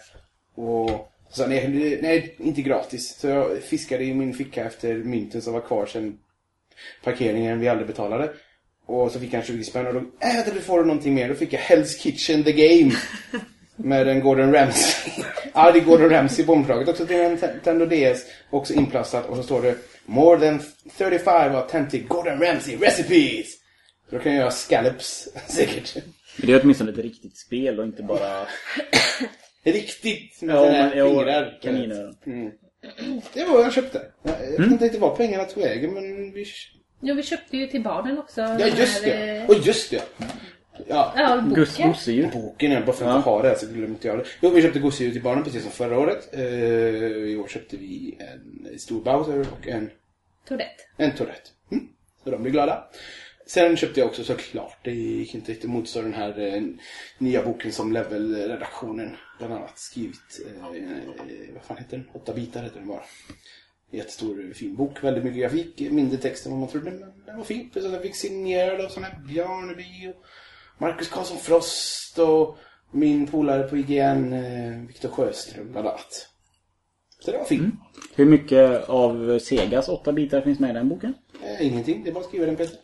och 0.55 1.11
så 1.29 1.41
sa 1.41 1.47
nej, 1.47 1.99
nej, 2.01 2.35
inte 2.37 2.61
gratis. 2.61 3.17
Så 3.19 3.27
jag 3.27 3.63
fiskade 3.63 4.03
i 4.03 4.13
min 4.13 4.33
ficka 4.33 4.65
efter 4.65 4.95
mynten 4.95 5.41
som 5.41 5.53
var 5.53 5.61
kvar 5.61 5.85
sen 5.85 6.17
parkeringen 7.03 7.59
vi 7.59 7.67
aldrig 7.67 7.87
betalade. 7.87 8.29
Och 8.85 9.11
så 9.11 9.19
fick 9.19 9.33
han 9.33 9.43
20 9.43 9.63
spänn 9.63 9.87
och 9.87 9.93
då, 9.93 9.99
äh, 9.99 10.53
du 10.53 10.61
får 10.61 10.79
du 10.79 10.85
någonting 10.85 11.13
mer. 11.13 11.29
Då 11.29 11.35
fick 11.35 11.53
jag 11.53 11.61
Hell's 11.61 11.99
Kitchen 11.99 12.43
The 12.43 12.51
Game. 12.51 12.91
Med 13.77 14.07
en 14.07 14.19
Gordon 14.19 14.53
Ramsay. 14.53 15.11
ja, 15.53 15.71
det 15.71 15.79
är 15.79 15.83
Gordon 15.83 16.09
Ramsay 16.09 16.45
på 16.45 16.53
omslaget 16.53 16.87
också 16.87 17.05
till 17.05 17.15
en 17.15 17.31
Nintendo 17.31 17.85
DS. 17.85 18.21
Också 18.49 18.73
inplastat 18.73 19.29
och 19.29 19.37
så 19.37 19.43
står 19.43 19.61
det 19.61 19.75
More 20.05 20.39
than 20.39 20.61
35 20.97 21.55
authentic 21.55 22.07
Gordon 22.07 22.39
Ramsay 22.39 22.75
recipes. 22.75 23.47
Då 24.09 24.19
kan 24.19 24.31
jag 24.31 24.39
göra 24.41 24.51
scallops 24.51 25.27
säkert. 25.47 25.95
Men 26.37 26.47
det 26.47 26.53
är 26.53 26.61
åtminstone 26.63 26.91
ett 26.91 26.97
riktigt 26.97 27.37
spel 27.37 27.79
och 27.79 27.85
inte 27.85 28.03
bara... 28.03 28.47
Riktigt 29.63 30.41
med 30.41 30.55
Ja, 30.55 30.61
men, 30.71 30.97
ja, 30.97 31.07
fingrar. 31.09 31.59
kaninöron. 31.61 32.15
Mm. 32.25 32.51
Det 33.33 33.43
var 33.43 33.53
vad 33.53 33.65
jag 33.65 33.73
köpte. 33.73 34.01
Jag, 34.23 34.35
jag 34.53 34.59
vet 34.61 34.71
inte 34.71 34.85
riktigt 34.85 35.01
vad 35.01 35.17
pengarna 35.17 35.43
tog 35.43 35.63
vägen 35.63 35.93
men 35.93 36.31
vi... 36.33 36.45
Jo, 37.01 37.15
vi 37.15 37.23
köpte 37.23 37.57
ju 37.57 37.67
till 37.67 37.83
barnen 37.83 38.17
också. 38.19 38.41
Ja 38.41 38.67
just 38.67 39.03
det! 39.03 39.09
här, 39.15 39.35
eh, 39.43 39.49
Och 39.49 39.55
just 39.63 39.91
det! 39.91 40.03
Ja, 40.87 41.13
Ja, 41.17 41.43
gosedjur. 41.55 42.29
boken 42.33 42.71
är 42.71 42.81
bara 42.81 42.95
för 42.95 43.05
att 43.09 43.15
inte 43.17 43.29
ha 43.29 43.41
det 43.41 43.47
här 43.47 43.55
så 43.55 43.65
glömde 43.65 43.87
inte 43.87 44.07
jag 44.07 44.17
det. 44.17 44.25
Jo, 44.41 44.49
vi 44.49 44.61
köpte 44.61 44.79
gosedjur 44.79 45.11
till 45.13 45.23
barnen 45.23 45.43
precis 45.43 45.61
som 45.63 45.71
förra 45.71 45.99
året. 45.99 46.29
Eh, 46.33 46.41
I 46.43 47.37
år 47.43 47.47
köpte 47.47 47.77
vi 47.77 48.17
en 48.19 48.79
stor 48.79 49.01
Bowser 49.03 49.39
och 49.39 49.67
en, 49.67 49.89
Tourette. 50.47 50.83
en 50.97 51.11
Tourette. 51.11 51.49
Mm. 51.71 51.87
Så 52.23 52.29
de 52.31 52.41
blir 52.43 52.51
glada. 52.51 52.83
Sen 53.47 53.77
köpte 53.77 53.99
jag 53.99 54.09
också 54.09 54.23
såklart, 54.23 54.77
det 54.83 54.91
gick 54.91 55.35
inte 55.35 55.51
riktigt 55.51 55.69
motstå 55.69 56.01
den 56.01 56.13
här 56.13 56.39
eh, 56.39 56.63
nya 57.17 57.43
boken 57.43 57.71
som 57.71 57.93
Level-redaktionen 57.93 59.15
bland 59.37 59.53
annat 59.53 59.79
skrivit. 59.79 60.41
Eh, 60.45 60.65
eh, 60.65 61.53
vad 61.53 61.63
fan 61.63 61.77
heter 61.77 61.97
den? 61.97 62.09
Åtta 62.13 62.33
bitar 62.33 62.63
heter 62.63 62.79
den 62.79 62.87
bara. 62.87 63.03
Jättestor 63.91 64.53
fin 64.53 64.75
bok, 64.75 65.03
väldigt 65.03 65.23
mycket 65.23 65.39
grafik, 65.39 65.91
mindre 65.91 66.17
text 66.17 66.45
än 66.45 66.51
vad 66.51 66.59
man 66.59 66.69
trodde 66.69 66.91
men 66.91 67.25
den 67.25 67.37
var 67.37 67.43
fin. 67.43 67.71
Att 67.75 67.83
jag 67.83 68.01
fick 68.01 68.15
signerad 68.15 68.85
av 68.85 68.89
sådana 68.89 69.07
här 69.07 69.19
Bjarneby 69.27 70.07
och 70.09 70.25
Marcus 70.77 71.09
Karlsson 71.09 71.37
Frost 71.37 72.19
och 72.19 72.57
min 72.91 73.27
polare 73.27 73.63
på 73.63 73.77
IGN, 73.77 74.33
eh, 74.33 74.87
Viktor 74.87 75.09
Sjöström 75.09 75.71
bland 75.71 75.87
annat. 75.87 76.29
Så 77.19 77.31
det 77.31 77.37
var 77.37 77.45
fint. 77.45 77.75
Hur 78.15 78.25
mycket 78.25 78.89
av 78.89 79.39
Segas 79.39 79.89
åtta 79.89 80.11
bitar 80.11 80.41
finns 80.41 80.59
med 80.59 80.69
i 80.69 80.73
den 80.73 80.89
boken? 80.89 81.13
Eh, 81.43 81.67
ingenting, 81.67 82.03
det 82.03 82.09
är 82.09 82.13
bara 82.13 82.19
att 82.19 82.27
skriva 82.27 82.45
den 82.45 82.55
Peter. 82.55 82.77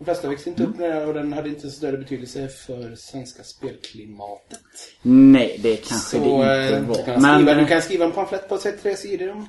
De 0.00 0.04
flesta 0.04 0.28
växte 0.28 0.50
inte 0.50 0.62
upp 0.62 0.68
Mm. 0.76 0.80
med 0.90 0.96
det 1.02 1.06
och 1.06 1.14
den 1.14 1.32
hade 1.32 1.48
inte 1.48 1.60
så 1.60 1.70
större 1.70 1.96
betydelse 1.96 2.48
för 2.48 2.94
svenska 2.96 3.42
spelklimatet. 3.42 4.60
Nej, 5.02 5.60
det 5.62 5.76
kanske 5.76 6.18
Så 6.18 6.24
det 6.40 6.68
eh, 6.68 6.78
inte 6.78 6.88
var. 6.88 7.04
kan 7.04 7.22
Men 7.22 7.34
skriva, 7.40 7.54
du 7.54 7.60
eh, 7.60 7.68
kan 7.68 7.82
skriva 7.82 8.04
en 8.04 8.12
pamflett 8.12 8.48
på 8.48 8.58
tre 8.58 8.96
sidor 8.96 9.30
om 9.30 9.48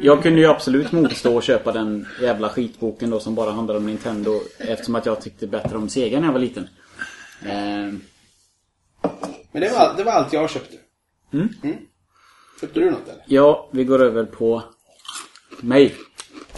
jag 0.00 0.22
kunde 0.22 0.40
ju 0.40 0.46
absolut 0.46 0.92
motstå 0.92 1.38
att 1.38 1.44
köpa 1.44 1.72
den 1.72 2.06
jävla 2.22 2.48
skitboken 2.48 3.10
då 3.10 3.20
som 3.20 3.34
bara 3.34 3.50
handlar 3.50 3.74
om 3.76 3.86
Nintendo. 3.86 4.40
Eftersom 4.58 4.94
att 4.94 5.06
jag 5.06 5.20
tyckte 5.20 5.46
bättre 5.46 5.76
om 5.76 5.88
Sega 5.88 6.20
när 6.20 6.26
jag 6.26 6.32
var 6.32 6.40
liten. 6.40 6.68
Eh, 7.42 7.50
Men 9.52 9.62
det 9.62 9.68
var, 9.72 9.94
det 9.96 10.04
var 10.04 10.12
allt 10.12 10.32
jag 10.32 10.50
köpte. 10.50 10.76
Mm. 11.32 11.48
Köpte 12.60 12.80
du 12.80 12.90
något 12.90 13.08
eller? 13.08 13.24
Ja, 13.26 13.68
vi 13.72 13.84
går 13.84 14.02
över 14.02 14.24
på 14.24 14.62
mig. 15.60 15.94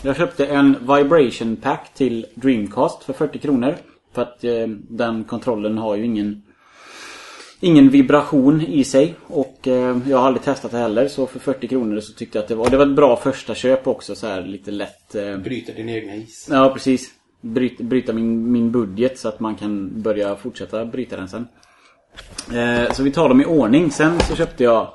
Jag 0.05 0.17
köpte 0.17 0.47
en 0.47 0.77
Vibration 0.81 1.57
Pack 1.57 1.95
till 1.95 2.27
Dreamcast 2.35 3.05
för 3.05 3.13
40 3.13 3.39
kronor. 3.39 3.75
För 4.15 4.23
att 4.23 4.45
eh, 4.45 4.67
den 4.89 5.25
kontrollen 5.25 5.79
har 5.79 5.97
ju 5.97 6.05
ingen 6.05 6.43
Ingen 7.65 7.91
vibration 7.91 8.61
i 8.61 8.85
sig. 8.85 9.15
Och 9.27 9.69
eh, 9.69 9.99
jag 10.09 10.19
har 10.19 10.27
aldrig 10.27 10.45
testat 10.45 10.71
det 10.71 10.79
heller. 10.79 11.09
Så 11.09 11.27
för 11.27 11.39
40 11.39 11.69
kronor 11.69 12.01
så 12.01 12.13
tyckte 12.13 12.39
jag 12.39 12.43
att 12.43 12.49
det 12.49 12.55
var 12.55 12.71
Det 12.71 12.77
var 12.77 12.87
ett 12.87 12.97
bra 12.97 13.17
första 13.17 13.55
köp 13.55 13.87
också 13.87 14.15
så 14.15 14.27
här 14.27 14.43
lite 14.43 14.71
lätt 14.71 15.15
eh, 15.15 15.37
Bryta 15.37 15.73
din 15.73 15.89
egna 15.89 16.15
is. 16.15 16.49
Ja 16.51 16.71
precis. 16.75 17.11
Bryta, 17.41 17.85
bryta 17.85 18.13
min, 18.13 18.53
min 18.53 18.73
budget 18.73 19.19
så 19.19 19.29
att 19.29 19.41
man 19.41 19.55
kan 19.57 20.03
börja 20.03 20.37
fortsätta 20.37 20.85
bryta 20.85 21.17
den 21.17 21.29
sen. 21.29 21.49
Eh, 22.55 22.93
Så 22.93 23.03
vi 23.03 23.11
tar 23.11 23.29
dem 23.29 23.41
i 23.41 23.45
ordning. 23.45 23.91
Sen 23.91 24.21
så 24.21 24.37
köpte 24.37 24.65
jag 24.65 24.93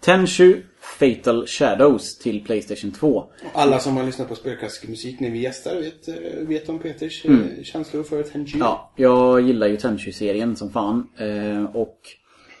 Tenchu 0.00 0.62
Fatal 0.98 1.46
Shadows 1.46 2.18
till 2.18 2.44
Playstation 2.44 2.92
2 2.92 3.24
Alla 3.52 3.78
som 3.78 3.96
har 3.96 4.04
lyssnat 4.04 4.28
på 4.28 4.34
spelklassisk 4.34 4.88
musik 4.88 5.20
när 5.20 5.30
vi 5.30 5.38
gästar 5.38 5.76
vet, 5.76 6.08
eh, 6.08 6.14
vet 6.48 6.68
om 6.68 6.78
Peters 6.78 7.24
mm. 7.24 7.64
känslor 7.64 8.02
för 8.02 8.22
Tenji. 8.22 8.58
Ja, 8.58 8.92
jag 8.96 9.40
gillar 9.40 9.66
ju 9.66 9.76
Tenchu-serien 9.76 10.56
som 10.56 10.70
fan 10.70 11.08
eh, 11.16 11.76
Och 11.76 12.00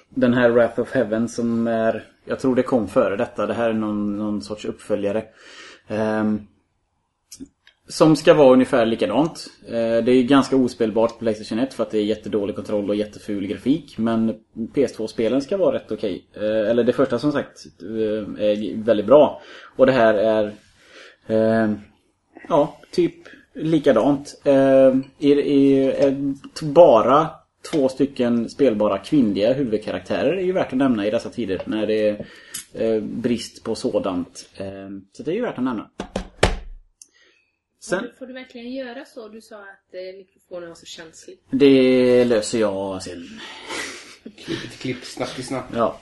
Den 0.08 0.34
här 0.34 0.50
Wrath 0.50 0.80
of 0.80 0.92
Heaven 0.92 1.28
som 1.28 1.66
är 1.66 2.04
Jag 2.24 2.40
tror 2.40 2.54
det 2.54 2.62
kom 2.62 2.88
före 2.88 3.16
detta 3.16 3.46
Det 3.46 3.54
här 3.54 3.70
är 3.70 3.74
någon, 3.74 4.18
någon 4.18 4.42
sorts 4.42 4.64
uppföljare 4.64 5.24
Ehm, 5.88 6.46
som 7.88 8.16
ska 8.16 8.34
vara 8.34 8.52
ungefär 8.52 8.86
likadant 8.86 9.46
eh, 9.66 10.04
Det 10.04 10.12
är 10.12 10.22
ganska 10.22 10.56
ospelbart 10.56 11.12
på 11.12 11.18
Playstation 11.18 11.58
1 11.58 11.74
för 11.74 11.82
att 11.82 11.90
det 11.90 11.98
är 11.98 12.04
jättedålig 12.04 12.56
kontroll 12.56 12.90
och 12.90 12.96
jätteful 12.96 13.46
grafik 13.46 13.98
Men 13.98 14.34
PS2-spelen 14.74 15.40
ska 15.40 15.56
vara 15.56 15.76
rätt 15.76 15.92
okej 15.92 16.24
Okay. 16.30 16.46
Eller 16.46 16.84
det 16.84 16.92
första 16.92 17.18
som 17.18 17.32
sagt 17.32 17.66
eh, 17.82 18.44
är 18.44 18.84
väldigt 18.84 19.06
bra 19.06 19.42
Och 19.76 19.86
det 19.86 19.92
här 19.92 20.14
är 20.14 20.52
Ja, 22.48 22.78
typ 22.90 23.14
likadant. 23.54 24.42
I, 25.18 25.32
i, 25.32 25.92
bara 26.62 27.30
två 27.72 27.88
stycken 27.88 28.48
spelbara 28.48 28.98
kvinnliga 28.98 29.52
huvudkaraktärer 29.52 30.36
är 30.36 30.42
ju 30.42 30.52
värt 30.52 30.72
att 30.72 30.78
nämna 30.78 31.06
i 31.06 31.10
dessa 31.10 31.28
tider 31.28 31.62
när 31.64 31.86
det 31.86 32.08
är 32.74 33.00
brist 33.00 33.64
på 33.64 33.74
sådant. 33.74 34.50
Så 35.12 35.22
det 35.22 35.30
är 35.30 35.34
ju 35.34 35.42
värt 35.42 35.58
att 35.58 35.64
nämna. 35.64 35.90
Sen, 37.80 38.04
Får 38.18 38.26
du 38.26 38.32
verkligen 38.32 38.72
göra 38.72 39.04
så? 39.04 39.28
Du 39.28 39.40
sa 39.40 39.56
att 39.56 39.94
eh, 39.94 40.18
mikrofonen 40.18 40.68
var 40.68 40.76
så 40.76 40.86
känslig. 40.86 41.38
det 41.50 42.24
löser 42.24 42.58
jag 42.58 43.02
sen. 43.02 43.26
Klipp 44.44 44.60
till 44.60 44.70
klipp, 44.70 45.04
snabbt 45.04 45.34
till 45.34 45.46
snabbt. 45.46 45.72
Ja. 45.76 46.00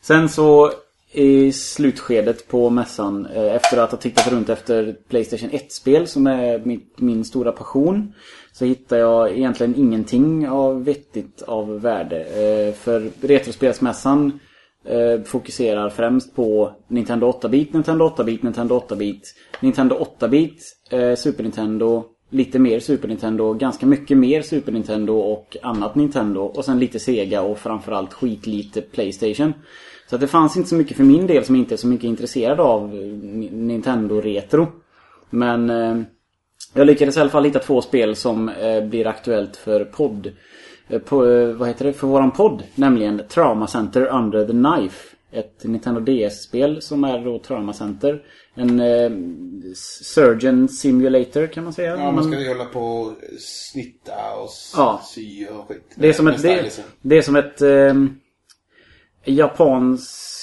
Sen 0.00 0.28
så 0.28 0.72
i 1.12 1.52
slutskedet 1.52 2.48
på 2.48 2.70
mässan 2.70 3.26
eh, 3.26 3.54
efter 3.54 3.76
att 3.78 3.90
ha 3.90 3.98
tittat 3.98 4.32
runt 4.32 4.48
efter 4.48 4.96
Playstation 5.08 5.50
1-spel 5.50 6.06
som 6.06 6.26
är 6.26 6.58
min, 6.58 6.86
min 6.96 7.24
stora 7.24 7.52
passion 7.52 8.14
så 8.52 8.64
hittar 8.64 8.96
jag 8.96 9.32
egentligen 9.36 9.74
ingenting 9.76 10.48
av 10.48 10.84
vettigt 10.84 11.42
av 11.42 11.80
värde. 11.80 12.24
Eh, 12.24 12.74
För 12.74 13.10
Retrospelsmässan 13.20 14.40
eh, 14.84 15.22
fokuserar 15.24 15.90
främst 15.90 16.34
på 16.34 16.72
Nintendo 16.88 17.30
8-bit, 17.30 17.72
Nintendo 17.72 18.08
8-bit, 18.08 18.42
Nintendo 18.42 18.78
8-bit, 18.88 19.34
Nintendo 19.60 20.06
8-bit, 20.18 20.76
eh, 20.90 21.14
Super 21.14 21.42
Nintendo, 21.42 22.04
lite 22.30 22.58
mer 22.58 22.80
Super 22.80 23.08
Nintendo, 23.08 23.54
ganska 23.54 23.86
mycket 23.86 24.18
mer 24.18 24.42
Super 24.42 24.72
Nintendo 24.72 25.14
och 25.14 25.56
annat 25.62 25.94
Nintendo 25.94 26.40
och 26.40 26.64
sen 26.64 26.78
lite 26.78 26.98
Sega 26.98 27.42
och 27.42 27.58
framförallt 27.58 28.12
skitlite 28.12 28.80
Playstation. 28.80 29.52
Så 30.06 30.14
att 30.14 30.20
det 30.20 30.26
fanns 30.26 30.56
inte 30.56 30.68
så 30.68 30.74
mycket 30.74 30.96
för 30.96 31.04
min 31.04 31.26
del 31.26 31.44
som 31.44 31.56
inte 31.56 31.74
är 31.74 31.76
så 31.76 31.86
mycket 31.86 32.08
intresserad 32.08 32.60
av 32.60 32.94
eh, 32.94 33.06
Nintendo 33.52 34.20
Retro. 34.20 34.66
Men 35.30 35.70
eh, 35.70 36.02
jag 36.74 36.86
lyckades 36.86 37.16
i 37.16 37.20
alla 37.20 37.30
fall 37.30 37.44
hitta 37.44 37.58
två 37.58 37.82
spel 37.82 38.16
som 38.16 38.48
eh, 38.48 38.84
blir 38.84 39.06
aktuellt 39.06 39.56
för 39.56 39.84
podd. 39.84 40.32
Eh, 40.88 40.98
på, 40.98 41.26
eh, 41.26 41.48
vad 41.48 41.68
heter 41.68 41.84
det? 41.84 41.92
För 41.92 42.06
våran 42.06 42.30
podd. 42.30 42.62
Nämligen 42.74 43.22
Trauma 43.28 43.66
Center 43.66 44.06
Under 44.06 44.46
the 44.46 44.52
Knife. 44.52 45.16
Ett 45.30 45.64
Nintendo 45.64 46.00
DS-spel 46.00 46.82
som 46.82 47.04
är 47.04 47.24
då 47.24 47.38
Trauma 47.38 47.72
Center. 47.72 48.22
En 48.54 48.80
eh, 48.80 49.10
Surgeon 50.02 50.68
Simulator 50.68 51.46
kan 51.46 51.64
man 51.64 51.72
säga. 51.72 51.96
Ja, 51.96 52.10
man 52.10 52.24
ska 52.24 52.40
ju 52.40 52.48
hålla 52.48 52.64
på 52.64 52.80
och 52.80 53.12
snitta 53.40 54.12
och 54.42 54.48
Ja. 54.76 55.00
sy 55.04 55.46
och 55.46 55.68
skit. 55.68 55.92
Det 55.94 56.08
är 56.08 56.12
som 56.12 56.26
ett, 56.26 56.42
det, 56.42 56.70
det 57.02 57.18
är 57.18 57.22
som 57.22 57.36
ett 57.36 57.62
eh, 57.62 57.94
japansk 59.24 60.33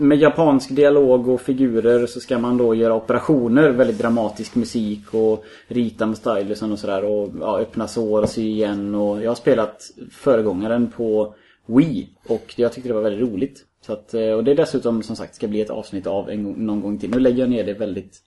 med 0.00 0.18
japansk 0.18 0.70
dialog 0.70 1.28
och 1.28 1.40
figurer 1.40 2.06
så 2.06 2.20
ska 2.20 2.38
man 2.38 2.56
då 2.56 2.74
göra 2.74 2.94
operationer, 2.94 3.70
väldigt 3.70 3.98
dramatisk 3.98 4.54
musik 4.54 5.14
och 5.14 5.44
rita 5.68 6.06
med 6.06 6.16
stylisen 6.16 6.72
och 6.72 6.78
sådär 6.78 7.04
och 7.04 7.30
ja, 7.40 7.58
öppna 7.60 7.88
sår 7.88 8.22
och 8.22 8.28
sy 8.28 8.48
igen 8.48 8.94
och 8.94 9.22
jag 9.22 9.30
har 9.30 9.34
spelat 9.34 9.90
föregångaren 10.10 10.90
på 10.96 11.34
Wii 11.66 12.08
och 12.26 12.54
jag 12.56 12.72
tyckte 12.72 12.88
det 12.88 12.94
var 12.94 13.02
väldigt 13.02 13.28
roligt. 13.32 13.64
Så 13.86 13.92
att, 13.92 14.14
eh, 14.14 14.30
och 14.30 14.44
det 14.44 14.50
är 14.50 14.54
dessutom 14.56 15.02
som 15.02 15.16
sagt 15.16 15.34
ska 15.34 15.48
bli 15.48 15.60
ett 15.60 15.70
avsnitt 15.70 16.06
av 16.06 16.30
en, 16.30 16.44
gång- 16.44 16.66
någon 16.66 16.80
gång 16.80 16.98
till. 16.98 17.10
Nu 17.10 17.18
lägger 17.20 17.38
jag 17.38 17.50
ner 17.50 17.64
det 17.64 17.74
väldigt 17.74 18.18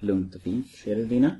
lugnt 0.00 0.34
och 0.34 0.40
fint. 0.42 0.66
Ser 0.84 0.96
du 0.96 1.06
Lina? 1.06 1.30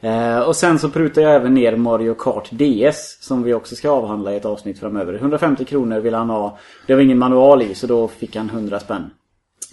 Eh, 0.00 0.38
och 0.38 0.56
sen 0.56 0.78
så 0.78 0.90
prutar 0.90 1.22
jag 1.22 1.34
även 1.34 1.54
ner 1.54 1.76
Mario 1.76 2.14
Kart 2.14 2.50
DS 2.50 3.18
som 3.20 3.42
vi 3.42 3.54
också 3.54 3.76
ska 3.76 3.90
avhandla 3.90 4.32
i 4.32 4.36
ett 4.36 4.44
avsnitt 4.44 4.78
framöver. 4.78 5.14
150 5.14 5.64
kronor 5.64 6.00
vill 6.00 6.14
han 6.14 6.30
ha. 6.30 6.58
Det 6.86 6.94
var 6.94 7.02
ingen 7.02 7.18
manual 7.18 7.62
i 7.62 7.74
så 7.74 7.86
då 7.86 8.08
fick 8.08 8.36
han 8.36 8.50
100 8.50 8.80
spänn. 8.80 9.10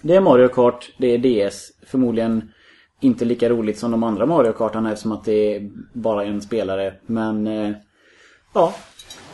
Det 0.01 0.15
är 0.15 0.21
Mario 0.21 0.47
Kart, 0.47 0.91
det 0.97 1.07
är 1.07 1.17
DS. 1.49 1.71
Förmodligen 1.87 2.51
inte 2.99 3.25
lika 3.25 3.49
roligt 3.49 3.79
som 3.79 3.91
de 3.91 4.03
andra 4.03 4.25
Mario 4.25 4.51
Kartarna 4.51 4.91
eftersom 4.91 5.11
att 5.11 5.25
det 5.25 5.55
är 5.55 5.69
bara 5.93 6.25
en 6.25 6.41
spelare. 6.41 6.93
Men 7.05 7.47
eh, 7.47 7.71
ja, 8.53 8.73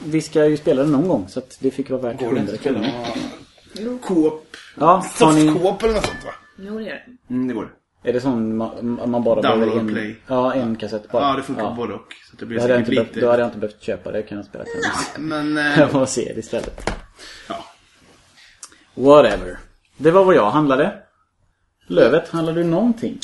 vi 0.06 0.22
ska 0.22 0.46
ju 0.46 0.58
spela 0.58 0.84
det 0.84 0.90
någon 0.90 1.08
gång 1.08 1.26
så 1.28 1.40
att 1.40 1.58
det 1.60 1.72
fick 1.72 1.90
vara 1.90 2.02
värt 2.02 2.20
Går 2.20 2.26
det 2.26 2.36
100 2.36 2.42
inte 2.42 2.54
att 2.54 2.62
kronor. 2.62 3.98
Coop? 4.02 4.58
Ja, 4.80 5.04
ni, 5.20 5.26
Soft-Coop 5.26 5.84
eller 5.84 5.94
något 5.94 6.06
sånt 6.06 6.26
va? 6.26 6.32
Jo, 6.58 6.78
det 6.78 6.84
gör 6.84 6.92
det. 6.92 7.34
Mm, 7.34 7.48
det 7.48 7.54
går 7.54 7.64
det. 7.64 7.83
Är 8.04 8.14
det 8.14 8.22
sån 8.22 8.58
man, 8.58 9.00
man 9.12 9.24
bara 9.24 9.42
Download 9.42 9.60
behöver 9.60 9.80
en, 9.80 9.88
play. 9.94 10.16
Ja, 10.28 10.54
en 10.54 10.76
kassett 10.76 11.12
bara. 11.12 11.24
Ja, 11.24 11.36
det 11.36 11.44
funkar 11.44 11.64
på 11.64 11.74
både 11.74 11.94
och. 11.94 12.14
Så 12.30 12.34
att 12.34 12.40
det 12.40 12.46
blir 12.46 12.58
Då 12.58 12.62
hade, 12.64 12.74
jag 12.74 12.82
inte 12.82 12.92
behövt, 12.92 13.14
då 13.14 13.30
hade 13.30 13.40
jag 13.42 13.48
inte 13.48 13.58
behövt 13.60 13.82
köpa 13.84 14.12
det, 14.12 14.22
kan 14.24 14.38
jag 14.38 14.46
spela 14.46 14.64
tennis. 14.74 15.14
Men... 15.18 15.58
Eh, 15.58 15.80
Jag 15.80 15.92
får 15.92 16.06
se 16.06 16.32
det 16.34 16.40
istället. 16.40 16.92
ja. 17.50 17.66
Whatever. 18.94 19.58
Det 19.98 20.12
var 20.12 20.24
vad 20.24 20.36
jag 20.36 20.52
handlade. 20.52 20.94
Lövet, 21.88 22.30
handlade 22.30 22.64
du 22.64 22.68
någonting? 22.68 23.20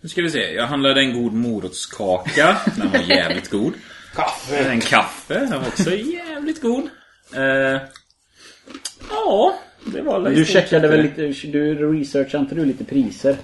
Nu 0.00 0.08
ska 0.08 0.22
vi 0.22 0.30
se. 0.30 0.52
Jag 0.54 0.66
handlade 0.66 1.00
en 1.00 1.22
god 1.22 1.32
morotskaka. 1.32 2.56
Den 2.76 2.90
var 2.90 2.98
jävligt 2.98 3.50
god. 3.50 3.72
Kaffe! 4.14 4.56
En 4.58 4.80
kaffe. 4.80 5.34
Den 5.34 5.50
var 5.60 5.68
också 5.68 5.90
jävligt 5.90 6.62
god. 6.62 6.88
Eh, 7.34 7.80
ja, 9.10 9.54
det 9.84 10.00
var 10.02 10.30
Du 10.30 10.44
checkade 10.44 10.88
väl 10.88 11.02
lite, 11.02 11.48
du 11.48 11.92
researchade 11.98 12.42
inte 12.42 12.54
du 12.54 12.64
lite 12.64 12.84
priser? 12.84 13.36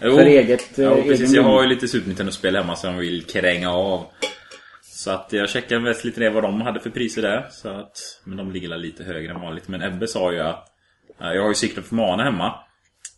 Jo, 0.00 0.16
för 0.16 0.24
eget, 0.26 0.78
eh, 0.78 0.84
ja, 0.84 0.94
precis. 1.02 1.32
Jag 1.32 1.42
har 1.42 1.62
ju 1.62 1.68
lite 1.68 1.88
Super 1.88 2.06
Nintendo-spel 2.08 2.56
hemma 2.56 2.76
som 2.76 2.90
jag 2.90 3.00
vill 3.00 3.24
kränga 3.24 3.70
av. 3.70 4.06
Så 4.82 5.10
att 5.10 5.32
jag 5.32 5.48
checkade 5.50 5.80
mest 5.80 6.04
lite 6.04 6.20
ner 6.20 6.30
vad 6.30 6.42
de 6.42 6.60
hade 6.60 6.80
för 6.80 6.90
priser 6.90 7.22
där. 7.22 7.46
Så 7.50 7.68
att, 7.68 8.20
men 8.24 8.36
de 8.36 8.52
ligger 8.52 8.76
lite 8.76 9.04
högre 9.04 9.32
än 9.32 9.40
vanligt. 9.40 9.68
Men 9.68 9.82
Ebbe 9.82 10.06
sa 10.08 10.32
ju 10.32 10.40
att... 10.40 10.68
eh, 11.20 11.28
Jag 11.32 11.42
har 11.42 11.48
ju 11.48 11.54
Secret 11.54 11.84
of 11.84 11.90
Mana 11.90 12.24
hemma. 12.24 12.54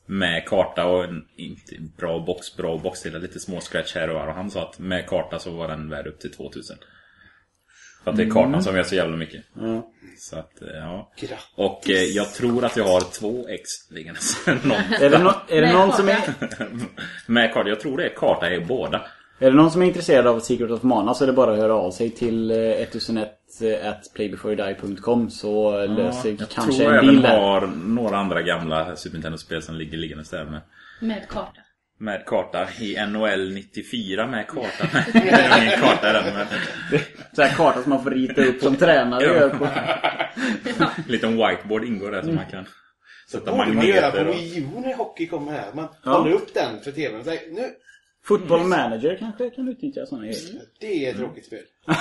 Med 0.07 0.47
karta 0.47 0.87
och 0.87 1.05
en 1.05 1.25
inte 1.37 1.75
bra 1.99 2.19
box, 2.19 2.57
bra 2.57 2.79
box 2.79 3.03
till 3.03 3.19
lite 3.19 3.41
små 3.41 3.61
scratch 3.61 3.95
här 3.95 4.09
och 4.09 4.15
var. 4.15 4.27
Och 4.27 4.35
han 4.35 4.51
sa 4.51 4.63
att 4.63 4.79
med 4.79 5.07
karta 5.07 5.39
så 5.39 5.51
var 5.51 5.69
den 5.69 5.91
värd 5.91 6.07
upp 6.07 6.21
till 6.21 6.33
2000. 6.33 6.77
För 8.09 8.11
att 8.11 8.17
det 8.17 8.23
är 8.23 8.31
kartan 8.31 8.63
som 8.63 8.77
gör 8.77 8.83
så 8.83 8.95
jävla 8.95 9.17
mycket. 9.17 9.45
Ja. 9.61 9.91
Så 10.19 10.37
att, 10.39 10.63
eh, 10.63 10.69
ja. 10.69 11.13
Grattis. 11.17 11.47
Och 11.55 11.91
eh, 11.91 12.03
jag 12.03 12.33
tror 12.35 12.65
att 12.65 12.77
jag 12.77 12.85
har 12.85 13.01
två 13.21 13.49
ex 13.49 13.71
liggandes. 13.91 14.47
Är 15.01 15.11
det, 15.11 15.19
no 15.19 15.31
är 15.49 15.61
det 15.61 15.67
Med 15.67 15.75
någon 15.75 15.93
som 15.93 16.09
är... 16.09 16.19
med 17.27 17.53
karta. 17.55 17.69
Jag 17.69 17.81
tror 17.81 17.97
det 17.97 18.05
är 18.05 18.15
karta 18.17 18.51
i 18.51 18.61
båda. 18.61 19.03
Är 19.41 19.51
det 19.51 19.57
någon 19.57 19.71
som 19.71 19.83
är 19.83 19.87
intresserad 19.87 20.27
av 20.27 20.41
Secret 20.41 20.71
of 20.71 20.83
Mana 20.83 21.15
så 21.15 21.25
är 21.25 21.27
det 21.27 21.33
bara 21.33 21.53
att 21.53 21.59
höra 21.59 21.75
av 21.75 21.91
sig 21.91 22.11
till 22.11 22.51
eh, 22.51 22.57
1001 22.57 23.31
at 23.85 24.15
playbeforeyoudie.com 24.15 25.31
så 25.31 25.87
löser 25.87 26.37
jag 26.39 26.49
kanske 26.49 26.73
tror 26.73 26.89
en 26.89 26.95
jag 26.95 27.05
deal 27.05 27.19
även 27.19 27.23
där. 27.23 27.41
har 27.41 27.67
några 27.87 28.17
andra 28.17 28.43
gamla 28.43 28.97
Super 28.97 29.15
Nintendo-spel 29.17 29.63
som 29.63 29.75
ligger 29.75 29.99
liggandes 29.99 30.31
där 30.31 30.45
med. 30.45 30.61
Med 31.01 31.29
karta. 31.29 31.61
Med 32.01 32.27
karta 32.27 32.69
i 32.81 33.07
NHL 33.07 33.53
94 33.55 34.27
med 34.27 34.49
karta. 34.49 34.89
det 35.13 35.19
är 35.19 35.63
ingen 35.63 35.81
karta 35.81 36.13
där 36.13 36.33
men 36.35 36.47
Så 37.33 37.43
här 37.43 37.57
karta 37.57 37.83
som 37.83 37.91
man 37.91 38.03
får 38.05 38.11
rita 38.11 38.45
upp 38.45 38.61
som 38.63 38.77
tränare 38.77 39.25
Ja. 39.25 39.33
gör 39.35 39.49
på... 39.51 39.65
en 40.97 41.13
liten 41.13 41.33
whiteboard 41.37 41.85
ingår 41.85 42.11
där 42.11 42.23
som 42.23 42.35
man 42.35 42.47
kan 42.51 42.67
sätta 43.31 43.53
borde 43.57 43.73
man 43.73 43.87
göra 43.87 44.01
magneter 44.07 44.25
på. 44.25 44.33
Wii 44.33 44.59
U 44.59 44.67
när 44.81 44.95
hockey 44.95 45.27
kommer 45.27 45.53
här. 45.53 45.73
Man 45.75 45.89
Ja. 46.05 46.11
håller 46.19 46.33
upp 46.33 46.55
den 46.55 46.81
för 46.81 46.93
tvn 46.93 47.19
och 47.19 47.25
säger 47.25 47.51
nu, 47.55 47.69
Football 48.25 48.65
manager 48.65 49.17
kanske 49.21 49.51
kan 49.51 49.69
utnyttja 49.69 50.07
sådana 50.07 50.27
grejer. 50.27 50.41
det 50.81 51.07
är 51.07 51.11
ett 51.11 51.17
tråkigt 51.17 51.47
spel. 51.47 51.63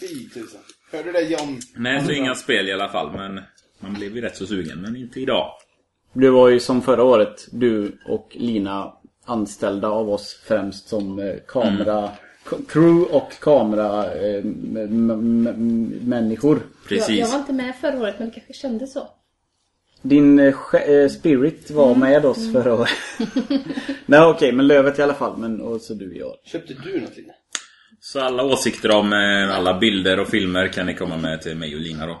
Fy 0.00 0.28
tusan. 0.28 0.60
Hörde 0.92 1.04
du 1.04 1.12
det 1.12 1.20
John? 1.22 1.60
Nej, 1.76 2.04
så 2.04 2.12
inga 2.12 2.34
spel 2.34 2.68
i 2.68 2.72
alla 2.72 2.88
fall 2.88 3.12
men 3.12 3.42
man 3.80 3.94
blev 3.94 4.16
ju 4.16 4.20
rätt 4.20 4.36
så 4.36 4.46
sugen 4.46 4.80
men 4.80 4.96
inte 4.96 5.20
idag. 5.20 5.52
Du 6.12 6.30
var 6.30 6.48
ju 6.48 6.60
som 6.60 6.82
förra 6.82 7.02
året, 7.04 7.48
du 7.50 7.92
och 8.06 8.28
Lina 8.40 8.92
anställda 9.24 9.88
av 9.88 10.10
oss 10.10 10.40
främst 10.44 10.88
som 10.88 11.18
eh, 11.18 11.34
kamera... 11.48 12.10
k- 12.44 12.56
Crew 12.68 13.16
och 13.16 13.32
kamera 13.40 14.14
eh, 14.14 14.44
människor. 16.04 16.56
Jag, 16.56 16.98
jag 16.98 17.06
Precis. 17.06 17.32
var 17.32 17.38
inte 17.38 17.52
med 17.52 17.74
förra 17.80 18.00
året 18.00 18.14
men 18.18 18.28
det 18.28 18.34
kanske 18.34 18.52
kändes 18.52 18.92
så. 18.92 19.08
Din 20.02 20.38
eh, 20.38 21.08
spirit 21.10 21.70
var 21.70 21.94
med 21.94 22.24
oss 22.26 22.52
förra 22.52 22.74
året. 22.74 22.88
Nej 24.06 24.20
okej, 24.26 24.52
men 24.52 24.66
Lövet 24.66 24.98
i 24.98 25.02
alla 25.02 25.14
fall. 25.14 25.36
Men 25.38 25.60
och 25.60 25.80
så 25.80 25.94
du 25.94 26.16
gör. 26.16 26.36
Köpte 26.44 26.74
du 26.84 27.00
något 27.00 27.16
Lina? 27.16 27.32
Så 28.00 28.20
alla 28.20 28.44
åsikter 28.44 28.90
om 28.90 29.12
eh, 29.12 29.56
alla 29.56 29.78
bilder 29.78 30.20
och 30.20 30.28
filmer 30.28 30.68
kan 30.68 30.86
ni 30.86 30.94
komma 30.94 31.16
med 31.16 31.42
till 31.42 31.56
mig 31.56 31.74
och 31.74 31.80
Lina 31.80 32.06
då. 32.06 32.20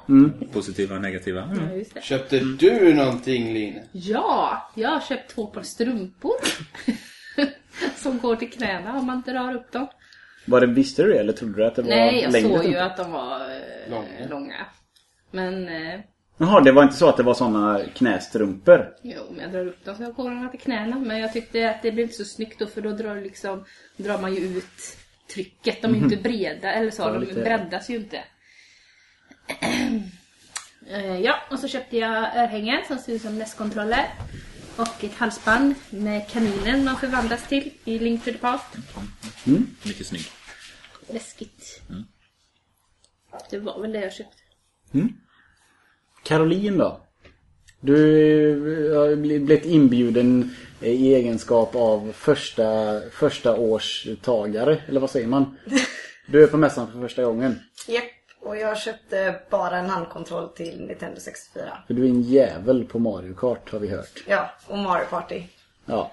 Positiva 0.52 0.94
och 0.94 1.02
negativa. 1.02 1.42
Mm. 1.42 1.68
Ja, 1.70 1.76
just 1.76 1.94
det. 1.94 2.02
Köpte 2.02 2.38
du 2.38 2.94
någonting 2.94 3.54
Lina? 3.54 3.80
Ja, 3.92 4.70
jag 4.74 4.90
har 4.90 5.00
köpt 5.00 5.30
två 5.34 5.46
par 5.46 5.62
strumpor. 5.62 6.34
som 7.96 8.18
går 8.18 8.36
till 8.36 8.50
knäna 8.50 8.98
om 8.98 9.06
man 9.06 9.22
drar 9.26 9.54
upp 9.54 9.72
dem. 9.72 9.86
Var 10.46 10.60
det, 10.60 10.66
visste 10.66 11.02
du 11.02 11.12
det 11.12 11.18
eller 11.18 11.32
trodde 11.32 11.56
du 11.56 11.66
att 11.66 11.74
det 11.74 11.82
var 11.82 11.88
Nej, 11.88 12.22
jag 12.22 12.32
längre 12.32 12.58
såg 12.58 12.64
ju 12.66 12.76
att 12.76 12.96
de 12.96 13.12
var 13.12 13.40
eh, 13.40 13.90
Långa. 13.90 14.28
långa. 14.30 14.66
Men, 15.30 15.68
eh, 15.68 16.00
Jaha, 16.38 16.60
det 16.60 16.72
var 16.72 16.82
inte 16.82 16.96
så 16.96 17.08
att 17.08 17.16
det 17.16 17.22
var 17.22 17.34
såna 17.34 17.80
knästrumpor? 17.94 18.88
jo, 19.02 19.22
men 19.30 19.40
jag 19.40 19.52
drar 19.52 19.66
upp 19.66 19.84
dem 19.84 19.96
så 19.96 20.02
jag 20.02 20.14
går 20.14 20.30
dem 20.30 20.48
till 20.50 20.60
knäna. 20.60 20.98
Men 20.98 21.18
jag 21.18 21.32
tyckte 21.32 21.70
att 21.70 21.82
det 21.82 21.92
blev 21.92 22.04
inte 22.04 22.16
så 22.16 22.24
snyggt 22.24 22.58
då 22.58 22.66
för 22.66 22.80
då 22.80 22.90
drar, 22.90 23.16
liksom, 23.16 23.64
drar 23.96 24.18
man 24.18 24.34
ju 24.34 24.40
ut 24.40 24.96
trycket. 25.34 25.82
De 25.82 25.94
är 25.94 25.98
ju 25.98 26.04
inte 26.04 26.16
breda, 26.16 26.72
eller 26.72 26.90
så, 26.90 27.10
de 27.12 27.20
lite- 27.20 27.34
breddas 27.42 27.90
ju 27.90 27.96
inte. 27.96 28.24
Eh, 30.90 31.20
ja, 31.20 31.34
och 31.50 31.58
så 31.58 31.68
köpte 31.68 31.96
jag 31.96 32.36
örhängen 32.36 32.80
som 32.86 32.98
ser 32.98 33.12
ut 33.12 33.22
som 33.22 33.38
NES-kontroller. 33.38 34.06
Och 34.76 35.04
ett 35.04 35.14
halsband 35.14 35.74
med 35.90 36.28
kaninen 36.28 36.84
man 36.84 36.96
förvandlas 36.96 37.48
till 37.48 37.70
i 37.84 37.98
Link 37.98 38.24
to 38.24 38.30
the 38.32 38.38
Past. 38.38 38.64
Mycket 39.82 40.06
snygg. 40.06 40.22
Läskigt. 41.12 41.82
Det 43.50 43.58
var 43.58 43.80
väl 43.80 43.92
det 43.92 44.00
jag 44.00 44.12
köpte. 44.12 44.36
Caroline 46.24 46.78
då? 46.78 47.00
Du 47.80 47.96
eh, 48.92 48.98
har 48.98 49.16
bli- 49.16 49.40
blivit 49.40 49.64
inbjuden 49.66 50.56
i 50.80 51.14
egenskap 51.14 51.74
av 51.74 52.12
första, 52.12 53.00
första 53.12 53.56
årstagare, 53.56 54.82
eller 54.88 55.00
vad 55.00 55.10
säger 55.10 55.26
man? 55.26 55.56
Du 56.26 56.42
är 56.42 56.46
på 56.46 56.56
mässan 56.56 56.92
för 56.92 57.00
första 57.00 57.24
gången. 57.24 57.60
Japp, 57.88 58.04
och 58.40 58.56
jag 58.56 58.78
köpte 58.78 59.40
bara 59.50 59.78
en 59.78 59.90
handkontroll 59.90 60.48
till 60.48 60.86
Nintendo 60.86 61.20
64. 61.20 61.78
För 61.86 61.94
du 61.94 62.04
är 62.04 62.08
en 62.08 62.22
jävel 62.22 62.84
på 62.84 62.98
Mario 62.98 63.34
Kart 63.34 63.72
har 63.72 63.78
vi 63.78 63.88
hört. 63.88 64.24
Ja, 64.26 64.50
och 64.66 64.78
Mario 64.78 65.04
Party. 65.10 65.42
Ja. 65.86 66.12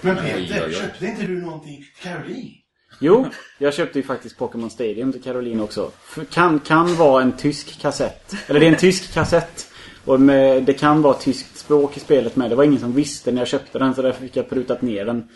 Men 0.00 0.18
oj. 0.18 0.72
köpte 0.72 1.06
inte 1.06 1.22
du 1.22 1.40
någonting 1.40 1.76
till 1.76 2.10
Caroline? 2.10 2.52
Jo, 3.00 3.26
jag 3.58 3.74
köpte 3.74 3.98
ju 3.98 4.02
faktiskt 4.02 4.38
Pokémon 4.38 4.70
Stadium 4.70 5.12
till 5.12 5.22
Caroline 5.22 5.60
också. 5.60 5.90
För 6.02 6.24
kan, 6.24 6.60
kan 6.60 6.96
vara 6.96 7.22
en 7.22 7.32
tysk 7.32 7.80
kassett. 7.80 8.34
Eller 8.46 8.60
det 8.60 8.66
är 8.66 8.70
en 8.70 8.78
tysk 8.78 9.14
kassett. 9.14 9.70
Och 10.04 10.20
med, 10.20 10.62
det 10.62 10.72
kan 10.72 11.02
vara 11.02 11.14
tyskt 11.14 11.53
språk 11.64 11.96
i 11.96 12.00
spelet 12.00 12.36
med. 12.36 12.50
Det 12.50 12.56
var 12.56 12.64
ingen 12.64 12.80
som 12.80 12.92
visste 12.94 13.32
när 13.32 13.40
jag 13.40 13.48
köpte 13.48 13.78
den 13.78 13.94
så 13.94 14.02
därför 14.02 14.20
fick 14.20 14.36
jag 14.36 14.50
prutat 14.50 14.82
ner 14.82 15.04
den. 15.04 15.28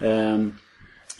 ehm, 0.00 0.54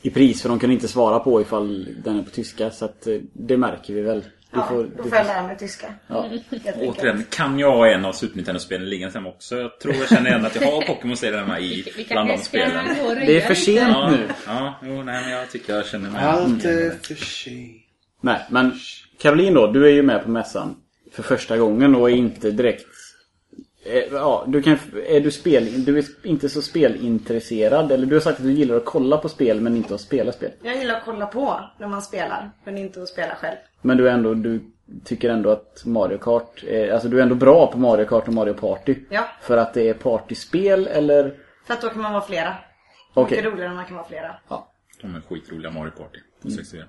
I 0.03 0.11
pris 0.11 0.43
för 0.43 0.49
de 0.49 0.59
kunde 0.59 0.75
inte 0.75 0.89
svara 0.89 1.19
på 1.19 1.41
ifall 1.41 1.89
den 2.05 2.19
är 2.19 2.23
på 2.23 2.31
tyska. 2.31 2.71
Så 2.71 2.85
att 2.85 3.07
eh, 3.07 3.17
det 3.33 3.57
märker 3.57 3.95
vi 3.95 4.01
väl. 4.01 4.21
Du 4.21 4.59
Ja, 4.61 4.67
får, 4.69 4.77
då 4.97 5.03
du 5.03 5.09
får 5.09 5.19
jag 5.19 5.27
lära 5.27 5.47
mig 5.47 5.57
tyska. 5.59 5.87
ja. 6.07 6.29
Återigen, 6.81 7.25
kan 7.31 7.59
jag 7.59 7.71
ha 7.77 7.87
en 7.89 8.05
av 8.05 8.13
Super 8.13 8.37
Nintendo-spelen 8.37 8.89
liggande 8.89 9.15
hemma 9.19 9.29
också? 9.29 9.57
Jag 9.57 9.81
tror 9.81 9.95
jag 9.95 10.09
känner 10.09 10.31
igen 10.31 10.45
att 10.47 10.55
jag 10.61 10.71
har 10.73 10.83
Pokémon-serien 10.83 11.41
hemma 11.41 11.61
i 11.61 11.93
Vi 11.97 12.05
bland 12.11 12.29
de 12.29 12.39
spelen. 12.39 12.85
Det 13.27 13.37
är 13.37 13.41
för 13.41 13.55
sent 13.55 13.89
Ja, 13.89 14.11
nu. 14.11 14.29
ja 14.47 14.75
jo, 14.83 15.03
nej, 15.03 15.23
men 15.23 15.31
jag 15.31 15.51
tycker 15.51 15.75
jag 15.77 15.87
känner 15.87 16.11
mig 16.11 16.23
Allt 16.25 16.65
är 16.65 16.91
för 17.03 17.15
sent. 17.15 17.73
Nej, 18.21 18.41
men 18.51 18.73
Caroline 19.19 19.55
då, 19.55 19.67
du 19.73 19.87
är 19.87 19.91
ju 19.93 20.03
med 20.03 20.23
på 20.25 20.31
mässan 20.31 20.77
för 21.13 21.23
första 21.23 21.57
gången 21.57 21.95
och 21.95 22.11
är 22.11 22.15
inte 22.15 22.51
direkt... 22.51 22.87
eh, 23.87 24.13
Ja, 24.13 24.45
du 24.47 24.63
kan, 24.63 24.79
är 25.07 25.21
du, 25.21 25.31
spel, 25.31 25.85
du 25.85 25.99
är 25.99 26.05
inte 26.23 26.49
så 26.49 26.63
spelintresserad 26.63 27.93
eller 27.93 28.07
du 28.07 28.15
har 28.15 28.21
sagt 28.21 28.39
att 28.39 28.45
du 28.45 28.53
gillar 28.53 28.77
att 28.77 28.85
kolla 28.85 29.19
på 29.19 29.29
spel 29.29 29.61
men 29.61 29.77
inte 29.77 29.95
att 29.95 30.01
spela 30.01 30.33
spel. 30.33 30.51
Jag 30.63 30.77
gillar 30.77 30.95
att 30.95 31.05
kolla 31.05 31.27
på 31.27 31.61
när 31.79 31.89
man 31.89 32.03
spelar, 32.03 32.51
men 32.65 32.79
inte 32.79 33.03
att 33.03 33.09
spela 33.09 33.35
själv. 33.35 33.57
Men 33.83 33.97
du 33.97 34.09
är 34.09 34.13
ändå, 34.13 34.35
du 34.35 34.61
tycker 35.05 35.31
ändå 35.31 35.51
att 35.51 35.83
Mario 35.85 36.19
Kart, 36.19 36.65
är, 36.65 36.93
alltså 36.93 37.09
du 37.09 37.19
är 37.19 37.23
ändå 37.23 37.35
bra 37.35 37.67
på 37.73 37.79
Mario 37.79 38.05
Kart 38.05 38.29
och 38.29 38.35
Mario 38.35 38.55
Party. 38.55 38.97
Ja. 39.11 39.25
För 39.41 39.57
att 39.57 39.75
det 39.75 39.89
är 39.89 39.95
partyspel 39.95 40.87
eller? 40.87 41.35
För 41.67 41.75
att 41.75 41.81
då 41.81 41.89
kan 41.89 42.03
man 42.03 42.13
vara 42.13 42.25
flera. 42.25 42.55
Okej. 43.15 43.37
Mycket 43.37 43.53
roligare 43.53 43.69
när 43.69 43.77
man 43.77 43.87
kan 43.87 43.97
vara 43.97 44.07
flera. 44.09 44.37
Ja. 44.49 44.73
De 45.03 45.15
är 45.15 45.21
skitroliga 45.21 45.71
Mario 45.71 45.91
Party 45.91 46.19
på 46.43 46.51
64. 46.51 46.85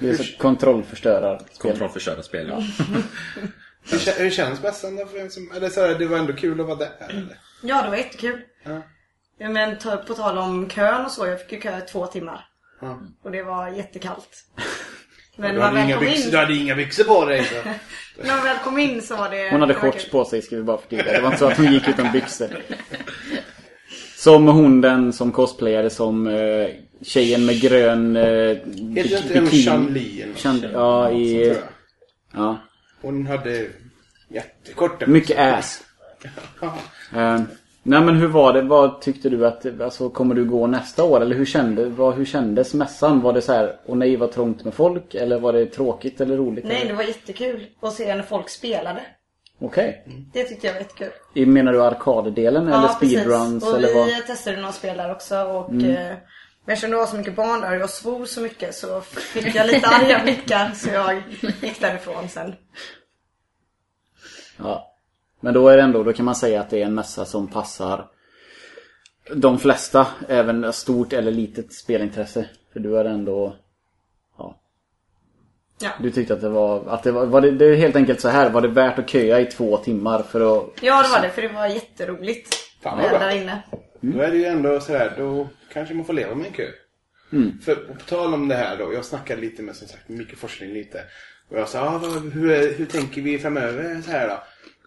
Det 0.00 0.10
är 0.10 0.14
så 0.14 0.38
kontrollförstörar 0.38 1.38
spel. 1.38 1.70
Kontrollförstörda 1.70 2.22
spel, 2.22 2.48
ja. 2.48 2.60
Hur, 3.82 4.18
hur 4.22 4.30
känns 4.30 4.62
mässan 4.62 4.96
då 4.96 5.06
för 5.06 5.18
en 5.18 5.30
som... 5.30 5.52
Eller 5.56 5.68
så 5.68 5.80
här, 5.80 5.94
det 5.98 6.06
var 6.06 6.18
ändå 6.18 6.32
kul 6.32 6.60
att 6.60 6.66
vara 6.66 6.78
där 6.78 6.90
eller? 7.08 7.36
Ja, 7.62 7.82
det 7.82 7.88
var 7.90 7.96
jättekul. 7.96 8.40
Ja. 8.64 8.82
Ja, 9.38 9.48
men 9.48 9.78
ta- 9.78 9.96
på 9.96 10.14
tal 10.14 10.38
om 10.38 10.68
kön 10.68 11.04
och 11.04 11.10
så, 11.10 11.26
jag 11.26 11.40
fick 11.40 11.52
ju 11.52 11.60
kö 11.60 11.80
två 11.80 12.06
timmar. 12.06 12.44
Ja. 12.80 13.00
Och 13.22 13.30
det 13.30 13.42
var 13.42 13.68
jättekallt. 13.68 14.44
Men 15.36 15.54
Du 15.54 15.60
hade, 15.60 15.80
inga 15.84 15.96
kom 15.96 16.04
byxor, 16.04 16.24
in, 16.24 16.30
du 16.30 16.36
hade 16.36 16.54
inga 16.54 16.74
byxor 16.76 17.04
på 17.04 17.24
dig 17.24 17.44
så. 17.44 17.54
när 18.22 18.36
man 18.36 18.44
väl 18.44 18.56
kom 18.64 18.78
in 18.78 19.02
så 19.02 19.16
var 19.16 19.30
det... 19.30 19.50
Hon 19.50 19.60
hade 19.60 19.72
det 19.72 19.78
shorts 19.80 20.10
på 20.10 20.24
sig 20.24 20.42
ska 20.42 20.56
vi 20.56 20.62
bara 20.62 20.78
förtydliga. 20.78 21.12
Det 21.12 21.20
var 21.20 21.26
inte 21.26 21.38
så 21.38 21.46
att 21.46 21.56
hon 21.56 21.72
gick 21.72 21.88
utan 21.88 22.12
byxor. 22.12 22.48
Som 24.16 24.46
hon 24.48 24.80
den 24.80 25.12
som 25.12 25.32
cosplayade 25.32 25.90
som 25.90 26.26
eh, 26.26 26.68
tjejen 27.02 27.46
med 27.46 27.60
grön 27.60 28.16
eh, 28.16 28.22
Heter 28.96 29.36
inte 29.36 29.56
Chan-Li 29.56 30.22
eller 30.22 30.32
något? 30.32 30.38
Chan- 30.42 30.70
Ja, 30.72 31.08
Så 31.08 31.14
i... 31.16 31.56
Ja. 32.34 32.58
Hon 33.00 33.26
hade 33.26 33.66
jättekorta 34.28 35.06
Mycket 35.06 35.38
ass. 35.38 35.82
Ja. 36.60 36.74
Eh, 37.16 37.40
nej 37.82 38.00
men 38.00 38.16
hur 38.16 38.26
var 38.26 38.52
det? 38.52 38.62
Vad 38.62 39.00
tyckte 39.00 39.28
du 39.28 39.46
att... 39.46 39.80
Alltså 39.80 40.10
kommer 40.10 40.34
du 40.34 40.44
gå 40.44 40.66
nästa 40.66 41.04
år? 41.04 41.20
Eller 41.20 41.36
hur, 41.36 41.44
kände, 41.44 41.84
vad, 41.84 42.14
hur 42.14 42.24
kändes 42.24 42.74
mässan? 42.74 43.20
Var 43.20 43.32
det 43.32 43.42
så 43.42 43.52
här, 43.52 43.76
åh 43.86 43.96
nej 43.96 44.16
vad 44.16 44.32
trångt 44.32 44.64
med 44.64 44.74
folk? 44.74 45.14
Eller 45.14 45.40
var 45.40 45.52
det 45.52 45.66
tråkigt 45.66 46.20
eller 46.20 46.36
roligt? 46.36 46.64
Nej, 46.64 46.76
eller? 46.76 46.90
det 46.90 46.96
var 46.96 47.02
jättekul 47.04 47.66
att 47.82 47.92
se 47.92 48.14
när 48.14 48.22
folk 48.22 48.48
spelade. 48.48 49.00
Okej. 49.60 50.04
Det 50.32 50.44
tyckte 50.44 50.66
jag 50.66 50.74
var 50.74 50.80
jättekul. 50.80 51.10
I 51.34 51.46
Menar 51.46 51.72
du 51.72 51.82
arkaddelen 51.82 52.68
eller 52.68 52.88
speedruns? 52.88 53.64
Och 53.68 53.76
Eller 53.76 53.88
vi 53.88 53.94
vad? 53.94 54.26
testade 54.26 54.56
några 54.56 54.72
spel 54.72 54.96
där 54.96 55.12
också 55.12 55.42
och 55.42 55.70
Mm. 55.70 55.90
eh, 55.90 56.16
men 56.70 56.74
eftersom 56.74 56.90
det 56.90 56.96
var 56.96 57.06
så 57.06 57.16
mycket 57.16 57.36
barn 57.36 57.60
där 57.60 57.70
och 57.70 57.80
jag 57.80 57.90
svor 57.90 58.24
så 58.24 58.40
mycket 58.40 58.74
så 58.74 59.00
fick 59.00 59.54
jag 59.54 59.66
lite 59.66 59.86
arga 59.86 60.18
blickar 60.22 60.70
så 60.74 60.88
jag 60.88 61.22
gick 61.62 61.80
därifrån 61.80 62.28
sen. 62.28 62.54
Ja. 64.56 64.94
Men 65.40 65.54
då 65.54 65.68
är 65.68 65.76
det 65.76 65.82
ändå, 65.82 66.02
då 66.02 66.12
kan 66.12 66.24
man 66.24 66.34
säga 66.34 66.60
att 66.60 66.70
det 66.70 66.82
är 66.82 66.86
en 66.86 66.94
mässa 66.94 67.24
som 67.24 67.48
passar 67.48 68.06
de 69.34 69.58
flesta, 69.58 70.06
även 70.28 70.72
stort 70.72 71.12
eller 71.12 71.32
litet 71.32 71.72
spelintresse. 71.72 72.48
För 72.72 72.80
du 72.80 72.98
är 72.98 73.04
ändå, 73.04 73.56
ja. 74.38 74.60
Ja. 75.80 75.90
Du 76.00 76.10
tyckte 76.10 76.34
att 76.34 76.40
det 76.40 76.48
var, 76.48 76.84
att 76.86 77.02
det 77.02 77.12
var, 77.12 77.26
var 77.26 77.40
det, 77.40 77.50
det 77.50 77.64
är 77.64 77.76
helt 77.76 77.96
enkelt 77.96 78.20
så 78.20 78.28
här, 78.28 78.50
var 78.50 78.60
det 78.60 78.68
värt 78.68 78.98
att 78.98 79.10
köa 79.10 79.40
i 79.40 79.46
två 79.46 79.76
timmar 79.76 80.22
för 80.22 80.40
att... 80.40 80.70
Ja, 80.80 81.02
det 81.02 81.08
var 81.08 81.20
det 81.20 81.30
för 81.30 81.42
det 81.42 81.48
var 81.48 81.66
jätteroligt. 81.66 82.54
Fan 82.82 82.98
vad 82.98 83.20
Där 83.20 83.44
bra. 83.44 83.80
Inne. 84.02 84.16
Då 84.16 84.20
är 84.20 84.30
det 84.30 84.36
ju 84.36 84.44
ändå 84.44 84.80
sådär, 84.80 85.14
då 85.16 85.48
kanske 85.72 85.94
man 85.94 86.06
får 86.06 86.12
leva 86.12 86.34
med 86.34 86.46
en 86.46 86.52
kö. 86.52 86.70
För 87.64 87.74
på 87.74 88.04
tal 88.06 88.34
om 88.34 88.48
det 88.48 88.54
här 88.54 88.76
då, 88.76 88.94
jag 88.94 89.04
snackade 89.04 89.40
lite 89.40 89.62
med 89.62 89.76
som 89.76 89.88
sagt 89.88 90.08
Micke 90.08 90.36
Forsling 90.36 90.72
lite. 90.72 91.04
Och 91.48 91.58
jag 91.58 91.68
sa, 91.68 91.80
ah, 91.80 91.98
vad, 91.98 92.32
hur, 92.32 92.74
hur 92.74 92.86
tänker 92.86 93.22
vi 93.22 93.38
framöver 93.38 94.02
så 94.02 94.10
här 94.10 94.28
då? 94.28 94.42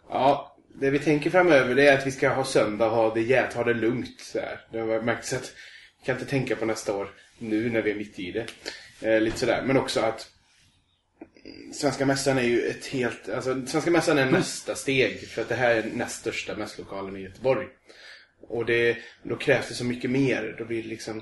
Ja, 0.10 0.58
det 0.76 0.90
vi 0.90 1.00
tänker 1.00 1.30
framöver 1.30 1.76
det 1.76 1.88
är 1.88 1.98
att 1.98 2.08
vi 2.08 2.12
ska 2.12 2.30
ha 2.30 2.44
söndag 2.44 2.90
ha 2.90 3.14
det 3.14 3.22
jävligt, 3.22 3.54
ha 3.54 3.64
det 3.64 3.74
lugnt 3.74 4.20
så 4.22 4.40
här. 4.40 4.60
Det 4.72 4.80
har 4.80 5.02
märkts 5.02 5.34
att 5.34 5.54
vi 6.00 6.06
kan 6.06 6.16
inte 6.16 6.30
tänka 6.30 6.56
på 6.56 6.66
nästa 6.66 6.94
år 6.94 7.10
nu 7.40 7.70
när 7.70 7.82
vi 7.82 7.92
är 7.92 7.96
mitt 7.96 8.20
i 8.20 8.32
det. 8.32 8.46
Eh, 9.02 9.22
lite 9.22 9.40
sådär, 9.40 9.64
men 9.66 9.78
också 9.78 10.00
att 10.00 10.30
Svenska 11.74 12.06
Mässan 12.06 12.38
är 12.38 12.44
ju 12.44 12.62
ett 12.62 12.86
helt, 12.86 13.30
alltså 13.30 13.66
Svenska 13.66 13.92
Mässan 13.92 14.18
är 14.18 14.32
nästa 14.32 14.76
steg 14.76 15.28
för 15.28 15.42
att 15.42 15.50
det 15.50 15.56
här 15.56 15.76
är 15.76 15.84
näst 15.94 16.20
största 16.20 16.56
mässlokalen 16.56 17.18
i 17.18 17.22
Göteborg. 17.22 17.68
Och 18.48 18.66
det, 18.66 18.98
då 19.24 19.36
krävs 19.36 19.68
det 19.68 19.74
så 19.74 19.86
mycket 19.86 20.12
mer. 20.12 20.56
Då 20.58 20.66
blir 20.66 20.84
det 20.84 20.90
liksom 20.90 21.22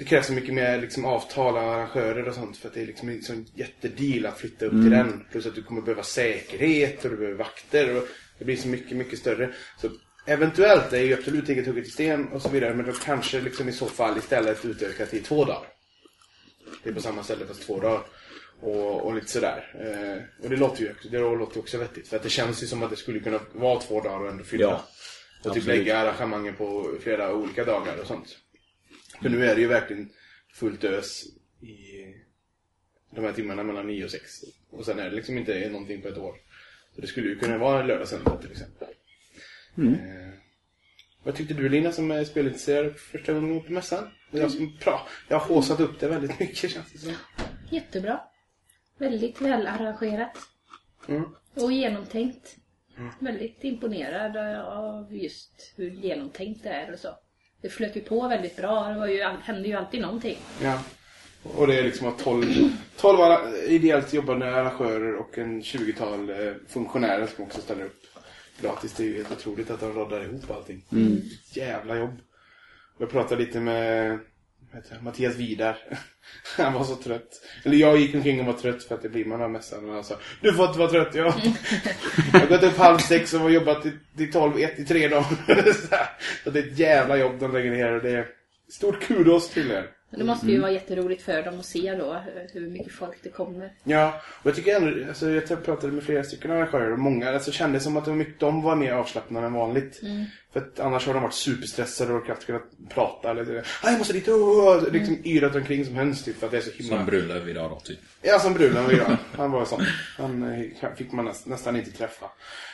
det 0.00 0.04
krävs 0.04 0.26
så 0.26 0.32
mycket 0.32 0.54
mer 0.54 0.80
liksom, 0.80 1.04
avtal 1.04 1.54
och 1.54 1.60
arrangörer 1.60 2.28
och 2.28 2.34
sånt 2.34 2.56
för 2.56 2.68
att 2.68 2.74
det 2.74 2.82
är 2.82 2.86
liksom 2.86 3.08
en 3.08 3.22
sån 3.22 3.46
jättedeal 3.54 4.26
att 4.26 4.38
flytta 4.38 4.66
upp 4.66 4.72
till 4.72 4.90
den. 4.90 5.24
Plus 5.30 5.46
att 5.46 5.54
du 5.54 5.62
kommer 5.62 5.82
behöva 5.82 6.02
säkerhet 6.02 7.04
och 7.04 7.10
du 7.10 7.16
behöver 7.16 7.38
vakter 7.38 7.96
och 7.96 8.08
det 8.38 8.44
blir 8.44 8.56
så 8.56 8.68
mycket, 8.68 8.96
mycket 8.96 9.18
större. 9.18 9.52
Så 9.80 9.90
eventuellt 10.26 10.92
är 10.92 11.02
ju 11.02 11.14
absolut 11.14 11.48
inget 11.48 11.66
hugget 11.66 11.86
i 11.86 11.90
sten 11.90 12.28
och 12.28 12.42
så 12.42 12.48
vidare 12.48 12.74
men 12.74 12.86
då 12.86 12.92
kanske 12.92 13.40
liksom 13.40 13.68
i 13.68 13.72
så 13.72 13.86
fall 13.86 14.18
istället 14.18 14.64
utöka 14.64 15.06
till 15.06 15.24
två 15.24 15.44
dagar. 15.44 15.68
Det 16.82 16.90
är 16.90 16.94
på 16.94 17.00
samma 17.00 17.22
ställe 17.22 17.46
fast 17.46 17.66
två 17.66 17.80
dagar. 17.80 18.02
Och, 18.62 19.06
och 19.06 19.14
lite 19.14 19.28
sådär. 19.28 19.74
Eh, 19.74 20.44
och 20.44 20.50
det 20.50 20.56
låter 20.56 20.82
ju 20.82 20.94
det 21.10 21.18
låter 21.18 21.60
också 21.60 21.78
vettigt. 21.78 22.08
För 22.08 22.16
att 22.16 22.22
det 22.22 22.30
känns 22.30 22.62
ju 22.62 22.66
som 22.66 22.82
att 22.82 22.90
det 22.90 22.96
skulle 22.96 23.20
kunna 23.20 23.40
vara 23.52 23.80
två 23.80 24.00
dagar 24.00 24.20
och 24.20 24.30
ändå 24.30 24.44
fylla. 24.44 24.64
Ja, 24.64 24.84
och 25.44 25.54
typ 25.54 25.66
lägga 25.66 25.98
arrangemangen 25.98 26.54
på 26.54 26.96
flera 27.00 27.34
olika 27.34 27.64
dagar 27.64 28.00
och 28.00 28.06
sånt. 28.06 28.38
För 29.22 29.28
nu 29.28 29.46
är 29.46 29.54
det 29.54 29.60
ju 29.60 29.66
verkligen 29.66 30.10
fullt 30.52 30.84
ös 30.84 31.24
i 31.60 32.00
de 33.10 33.24
här 33.24 33.32
timmarna 33.32 33.62
mellan 33.62 33.86
9 33.86 34.04
och 34.04 34.10
6. 34.10 34.44
Och 34.70 34.84
sen 34.84 34.98
är 34.98 35.10
det 35.10 35.16
liksom 35.16 35.38
inte 35.38 35.68
någonting 35.68 36.02
på 36.02 36.08
ett 36.08 36.18
år. 36.18 36.34
Så 36.94 37.00
det 37.00 37.06
skulle 37.06 37.28
ju 37.28 37.38
kunna 37.38 37.58
vara 37.58 37.80
en 37.80 37.86
lördag 37.86 38.08
söndag 38.08 38.36
till 38.36 38.50
exempel. 38.50 38.88
Eh, 39.76 40.34
vad 41.22 41.34
tyckte 41.34 41.54
du 41.54 41.68
Lina 41.68 41.92
som 41.92 42.10
är 42.10 42.24
spelintresserad 42.24 42.96
första 42.96 43.32
gången 43.32 43.62
på 43.62 43.72
mässan? 43.72 44.10
Jag, 44.30 44.50
som, 44.50 44.76
bra. 44.84 45.08
jag 45.28 45.38
har 45.38 45.54
håsat 45.54 45.80
upp 45.80 46.00
det 46.00 46.08
väldigt 46.08 46.40
mycket 46.40 46.70
känns 46.70 46.92
det 46.92 46.98
som. 46.98 47.12
Jättebra. 47.70 48.20
Väldigt 48.98 49.40
väl 49.40 49.66
arrangerat. 49.66 50.38
Mm. 51.08 51.24
Och 51.54 51.72
genomtänkt. 51.72 52.56
Väldigt 53.18 53.64
imponerad 53.64 54.36
av 54.66 55.14
just 55.16 55.72
hur 55.76 55.90
genomtänkt 55.90 56.62
det 56.62 56.68
är 56.68 56.92
och 56.92 56.98
så. 56.98 57.08
Det 57.62 57.68
flöt 57.68 57.96
ju 57.96 58.00
på 58.00 58.28
väldigt 58.28 58.56
bra. 58.56 58.88
Det 58.88 58.98
var 58.98 59.06
ju, 59.06 59.22
hände 59.22 59.68
ju 59.68 59.74
alltid 59.74 60.00
någonting. 60.00 60.36
Ja. 60.62 60.82
Och 61.42 61.66
det 61.66 61.78
är 61.78 61.82
liksom 61.82 62.08
att 62.08 62.18
12, 62.18 62.44
12 62.96 63.18
arra- 63.20 63.56
ideellt 63.68 64.12
jobbande 64.12 64.46
arrangörer 64.54 65.14
och 65.16 65.38
en 65.38 65.62
20-tal 65.62 66.30
eh, 66.30 66.52
funktionärer 66.68 67.26
som 67.26 67.44
också 67.44 67.60
ställer 67.60 67.84
upp 67.84 68.02
gratis. 68.60 68.92
Det 68.92 69.02
är 69.02 69.06
ju 69.06 69.16
helt 69.16 69.32
otroligt 69.32 69.70
att 69.70 69.80
de 69.80 69.92
roddar 69.92 70.24
ihop 70.24 70.50
allting. 70.50 70.84
Jävla 71.52 71.96
jobb. 71.96 72.18
Jag 72.98 73.10
pratade 73.10 73.44
lite 73.44 73.60
med 73.60 74.18
heter 74.80 75.00
Mattias 75.02 75.36
Vidar. 75.36 75.78
Han 76.56 76.72
var 76.72 76.84
så 76.84 76.96
trött. 76.96 77.46
Eller 77.64 77.76
jag 77.76 77.98
gick 77.98 78.14
omkring 78.14 78.40
och 78.40 78.46
var 78.46 78.52
trött 78.52 78.84
för 78.84 78.94
att 78.94 79.02
det 79.02 79.08
blir 79.08 79.24
man 79.24 79.42
av 79.42 79.50
mässan. 79.50 79.88
Och 79.88 79.94
han 79.94 80.04
sa 80.04 80.14
Du 80.40 80.52
får 80.52 80.66
inte 80.66 80.78
vara 80.78 80.90
trött, 80.90 81.14
ja. 81.14 81.34
jag 82.32 82.40
har 82.40 82.46
gått 82.46 82.62
upp 82.62 82.76
halv 82.76 82.98
sex 82.98 83.34
och 83.34 83.50
jobbat 83.50 83.82
till, 83.82 83.98
till 84.16 84.32
12, 84.32 84.58
ett 84.58 84.78
i 84.78 84.84
tre 84.84 85.08
dagar. 85.08 85.24
Så 86.44 86.50
det 86.50 86.58
är 86.58 86.66
ett 86.66 86.78
jävla 86.78 87.16
jobb 87.16 87.38
de 87.40 87.52
lägger 87.52 87.70
ner. 87.70 87.92
Och 87.92 88.02
det 88.02 88.10
är 88.10 88.26
stort 88.68 89.02
kudos 89.02 89.50
till 89.50 89.70
er. 89.70 89.90
Men 90.10 90.20
det 90.20 90.26
måste 90.26 90.46
ju 90.46 90.60
vara 90.60 90.70
jätteroligt 90.70 91.22
för 91.22 91.42
dem 91.42 91.60
att 91.60 91.66
se 91.66 91.94
då 91.94 92.22
hur 92.52 92.70
mycket 92.70 92.92
folk 92.92 93.16
det 93.22 93.28
kommer. 93.28 93.72
Ja, 93.84 94.20
och 94.42 94.46
jag 94.46 94.54
tycker 94.54 94.76
ändå, 94.76 95.08
alltså 95.08 95.30
jag 95.30 95.64
pratade 95.64 95.92
med 95.92 96.02
flera 96.02 96.24
stycken 96.24 96.50
arrangörer 96.50 96.92
och 96.92 96.98
många 96.98 97.30
alltså, 97.30 97.52
kände 97.52 97.80
som 97.80 97.96
att 97.96 98.04
det 98.04 98.10
var 98.10 98.18
mycket, 98.18 98.40
de 98.40 98.62
var 98.62 98.76
mer 98.76 98.92
avslappnade 98.92 99.46
än 99.46 99.52
vanligt. 99.52 100.00
För 100.52 100.60
att 100.60 100.80
annars 100.80 101.06
har 101.06 101.14
de 101.14 101.22
varit 101.22 101.34
superstressade 101.34 102.12
och 102.14 102.24
knappt 102.24 102.46
kunnat 102.46 102.62
prata 102.88 103.30
eller 103.30 103.66
jag 103.84 103.98
måste 103.98 104.12
dit 104.12 104.28
och 104.28 104.50
och 104.60 104.92
liksom 104.92 105.18
yrat 105.24 105.54
omkring 105.54 105.84
som 105.84 105.94
höns 105.94 106.24
typ 106.24 106.38
för 106.38 106.46
att 106.46 106.52
det 106.52 106.58
är 106.58 106.62
så 106.62 106.70
himla... 106.70 106.96
Som 106.96 107.06
Brunlöv 107.06 107.48
idag 107.48 107.70
då, 107.70 107.80
typ. 107.80 107.98
Ja, 108.22 108.38
som 108.38 108.54
Brulan 108.54 108.84
var 108.84 108.92
idag. 108.92 109.16
Han 109.32 109.50
var 109.50 109.64
sån. 109.64 109.80
Han 110.18 110.42
eh, 110.42 110.94
fick 110.96 111.12
man 111.12 111.24
näst, 111.24 111.46
nästan 111.46 111.76
inte 111.76 111.90
träffa. 111.90 112.26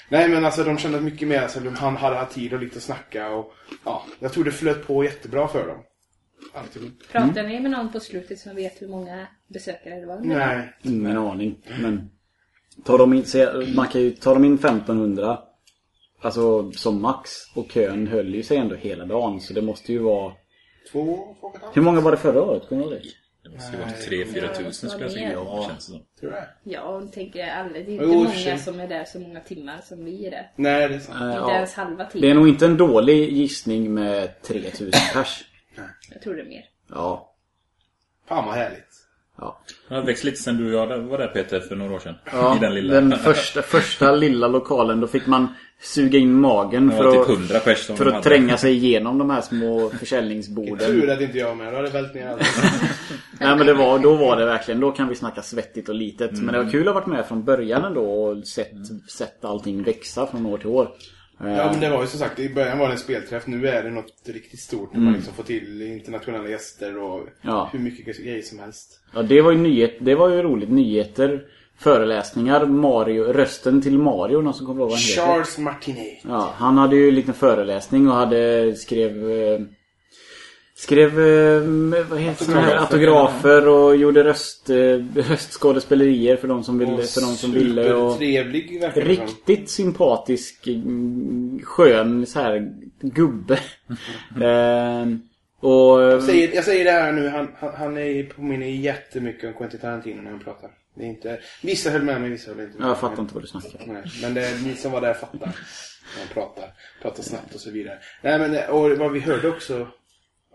Nej, 0.08 0.28
men 0.28 0.44
alltså 0.44 0.64
de 0.64 0.78
kände 0.78 1.00
mycket 1.00 1.28
mer, 1.28 1.42
alltså, 1.42 1.60
han 1.76 1.96
hade 1.96 2.16
haft 2.16 2.34
tid 2.34 2.52
och 2.52 2.60
lite 2.60 2.76
att 2.76 2.82
snacka 2.82 3.28
och 3.28 3.54
ja, 3.84 4.06
jag 4.18 4.32
tror 4.32 4.44
det 4.44 4.52
flöt 4.52 4.86
på 4.86 5.04
jättebra 5.04 5.48
för 5.48 5.66
dem. 5.66 5.78
Alltihop. 6.54 6.92
Pratade 7.12 7.42
ni 7.48 7.60
med 7.60 7.70
någon 7.70 7.92
på 7.92 8.00
slutet 8.00 8.38
som 8.38 8.56
vet 8.56 8.82
hur 8.82 8.88
många 8.88 9.26
besökare 9.46 10.00
det 10.00 10.06
var? 10.06 10.20
Nej. 10.20 10.72
Ingen 10.82 11.16
aning. 11.18 11.58
Men 11.80 12.10
tar 12.84 12.98
de 12.98 13.12
in, 13.14 13.24
se, 13.24 13.46
man 13.74 13.88
kan 13.88 14.00
ju, 14.00 14.10
tar 14.10 14.34
de 14.34 14.44
in 14.44 14.54
1500 14.54 15.38
Alltså 16.22 16.72
som 16.72 17.02
max 17.02 17.30
och 17.54 17.68
kön 17.70 18.06
höll 18.06 18.34
ju 18.34 18.42
sig 18.42 18.56
ändå 18.56 18.74
hela 18.74 19.04
dagen 19.06 19.40
så 19.40 19.52
det 19.54 19.62
måste 19.62 19.92
ju 19.92 19.98
vara 19.98 20.32
Två, 20.92 21.36
två 21.40 21.52
Hur 21.74 21.82
många 21.82 22.00
var 22.00 22.10
det 22.10 22.16
förra 22.16 22.42
året? 22.42 22.68
Kommer 22.68 22.82
du 22.82 22.88
ihåg 22.90 22.98
det? 23.02 23.08
Det 23.48 23.54
måste 23.54 23.72
ju 23.76 23.78
vara 23.82 24.48
3-4 24.50 24.54
tusen 24.64 24.90
skulle 24.90 25.04
jag 25.04 25.12
säga. 25.12 25.32
Ja. 25.32 25.64
Känns 25.68 25.86
det 25.86 25.92
som. 25.92 26.02
tror 26.20 26.32
jag. 26.32 26.44
Ja, 26.64 26.80
och 26.82 27.12
tänker 27.12 27.46
alla. 27.48 27.72
Det 27.72 27.78
är 27.78 27.88
inte 27.88 28.04
för 28.04 28.12
många 28.12 28.30
sig. 28.30 28.58
som 28.58 28.80
är 28.80 28.88
där 28.88 29.04
så 29.04 29.18
många 29.20 29.40
timmar 29.40 29.80
som 29.84 30.04
vi 30.04 30.26
är 30.26 30.30
där. 30.30 30.50
Nej, 30.56 30.88
det 30.88 30.94
är 30.94 30.98
sant. 30.98 31.20
Eh, 31.20 31.26
Inte 31.26 31.36
ja. 31.38 31.54
ens 31.54 31.74
halva 31.74 31.96
Det 31.96 32.02
är 32.18 32.20
tiden. 32.20 32.36
nog 32.36 32.48
inte 32.48 32.66
en 32.66 32.76
dålig 32.76 33.32
gissning 33.32 33.94
med 33.94 34.42
3000 34.42 34.90
pers. 35.12 35.44
Jag 36.12 36.22
tror 36.22 36.34
det 36.34 36.40
är 36.42 36.46
mer. 36.46 36.64
Ja. 36.90 37.32
Fan 38.28 38.46
vad 38.46 38.54
härligt. 38.54 38.86
Ja. 39.38 39.60
Det 39.88 39.94
har 39.94 40.02
växt 40.02 40.24
lite 40.24 40.42
sen 40.42 40.56
du 40.56 40.76
och 40.76 40.90
jag 40.90 40.98
var 40.98 41.18
där 41.18 41.26
Peter 41.28 41.60
för 41.60 41.76
några 41.76 41.94
år 41.94 41.98
sedan. 41.98 42.14
ja 42.32 42.56
I 42.56 42.58
den 42.60 42.74
lilla. 42.74 42.94
den 42.94 43.18
första, 43.18 43.62
första 43.62 44.12
lilla 44.12 44.48
lokalen 44.48 45.00
då 45.00 45.06
fick 45.06 45.26
man 45.26 45.48
suga 45.80 46.18
in 46.18 46.40
magen 46.40 46.88
Det 46.88 46.96
för 46.96 47.12
typ 47.12 47.20
att, 47.20 47.28
100 47.28 47.58
pers 47.60 47.78
som 47.78 47.96
för 47.96 48.06
att 48.06 48.22
tränga 48.22 48.56
sig 48.56 48.72
igenom 48.72 49.18
de 49.18 49.30
här 49.30 49.40
små 49.40 49.90
Tur 49.90 49.98
försäljningsborden. 49.98 51.10
att 51.10 51.20
inte 51.20 51.38
jag 51.38 51.56
med. 51.56 51.72
Då 51.72 51.76
hade 51.76 51.88
det 51.88 51.92
vält 51.94 52.14
ner 52.14 52.28
allt. 52.28 52.42
Nej 53.40 53.56
men 53.56 53.66
det 53.66 53.74
var, 53.74 53.98
då 53.98 54.14
var 54.16 54.36
det 54.36 54.44
verkligen, 54.46 54.80
då 54.80 54.92
kan 54.92 55.08
vi 55.08 55.14
snacka 55.14 55.42
svettigt 55.42 55.88
och 55.88 55.94
litet. 55.94 56.30
Men 56.32 56.40
Mm. 56.40 56.52
det 56.54 56.64
var 56.64 56.70
kul 56.70 56.88
att 56.88 56.94
ha 56.94 57.00
varit 57.00 57.06
med 57.06 57.26
från 57.26 57.44
början 57.44 57.84
ändå 57.84 58.22
och 58.22 58.46
sett, 58.46 58.72
sett 59.10 59.44
allting 59.44 59.82
växa 59.82 60.26
från 60.26 60.46
år 60.46 60.58
till 60.58 60.66
år. 60.66 60.90
Eh, 61.40 61.56
Ja 61.56 61.70
men 61.72 61.80
det 61.80 61.90
var 61.90 62.00
ju 62.00 62.06
som 62.06 62.18
sagt, 62.20 62.38
i 62.38 62.54
början 62.54 62.78
var 62.78 62.86
det 62.86 62.92
en 62.92 62.98
spelträff. 62.98 63.46
Nu 63.46 63.68
är 63.68 63.82
det 63.82 63.90
något 63.90 64.12
riktigt 64.26 64.60
stort. 64.60 64.92
När 64.94 65.00
man 65.00 65.12
liksom 65.12 65.34
får 65.34 65.42
till 65.42 65.82
internationella 65.82 66.48
gäster 66.48 66.98
och 67.02 67.28
Ja. 67.42 67.68
hur 67.72 67.78
mycket 67.78 68.16
grejer 68.24 68.42
som 68.42 68.58
helst. 68.58 69.00
Ja, 69.14 69.22
det 69.22 69.42
var 69.42 69.50
ju 69.52 69.58
nyhet, 69.58 69.96
det 70.00 70.14
var 70.14 70.28
ju 70.28 70.42
roligt. 70.42 70.70
Nyheter, 70.70 71.44
föreläsningar, 71.78 72.66
Mario, 72.66 73.24
rösten 73.24 73.82
till 73.82 73.98
Mario, 73.98 74.40
någon 74.40 74.54
som 74.54 74.66
kommer 74.66 74.80
ihåg 74.80 74.90
vad 74.90 74.98
han 74.98 75.08
heter. 75.08 75.22
Charles 75.26 75.58
Martinet. 75.58 76.18
Ja, 76.28 76.52
han 76.56 76.78
hade 76.78 76.96
ju 76.96 77.08
en 77.08 77.14
liten 77.14 77.34
föreläsning 77.34 78.08
och 78.08 78.14
hade 78.14 78.74
skrev 78.74 79.30
eh, 79.30 79.60
Skrev 80.78 81.20
eh, 81.20 81.62
vad 82.08 82.20
heter 82.20 82.44
Autografer. 82.44 82.76
autografer 82.76 83.68
och 83.68 83.96
gjorde 83.96 84.24
röst, 84.24 84.70
eh, 84.70 84.76
röstskådespelerier 85.14 86.36
för 86.36 86.48
de 86.48 86.64
som 86.64 86.78
ville. 86.78 87.02
För 87.02 87.20
de 87.20 87.36
som 87.36 87.52
ville 87.52 87.94
och 87.94 88.12
som. 88.12 89.02
Riktigt 89.02 89.70
sympatisk, 89.70 90.66
mm, 90.66 91.60
skön 91.64 92.26
så 92.26 92.40
här 92.40 92.72
gubbe. 93.00 93.54
eh, 94.40 95.06
och 95.60 96.02
Jag 96.02 96.22
säger, 96.22 96.54
jag 96.54 96.64
säger 96.64 96.84
det 96.84 96.90
här 96.90 97.12
nu, 97.12 97.28
han, 97.28 97.48
han, 97.58 97.74
han 97.74 97.98
är, 97.98 98.22
påminner 98.22 98.66
jättemycket 98.66 99.44
om 99.44 99.54
Quentin 99.54 99.80
Tarantino 99.80 100.22
när 100.22 100.30
han 100.30 100.40
pratar. 100.40 100.70
Det 100.94 101.02
är 101.02 101.08
inte, 101.08 101.40
vissa 101.62 101.90
höll 101.90 102.02
med 102.02 102.20
mig, 102.20 102.30
vissa 102.30 102.50
höll 102.50 102.60
inte 102.60 102.78
med 102.78 102.88
jag 102.88 102.98
fattar 102.98 103.22
inte 103.22 103.34
vad 103.34 103.42
du 103.42 103.46
snackar. 103.46 103.80
Nej, 103.86 104.02
men 104.22 104.34
det 104.34 104.46
är 104.46 104.58
ni 104.64 104.74
som 104.74 104.92
var 104.92 105.00
där 105.00 105.14
fattar. 105.14 105.38
När 105.38 106.18
han 106.18 106.28
pratar, 106.34 106.64
pratar 107.02 107.22
snabbt 107.22 107.54
och 107.54 107.60
så 107.60 107.70
vidare. 107.70 107.98
Nej 108.22 108.38
men, 108.38 108.70
och 108.70 108.98
vad 108.98 109.12
vi 109.12 109.20
hörde 109.20 109.48
också. 109.48 109.86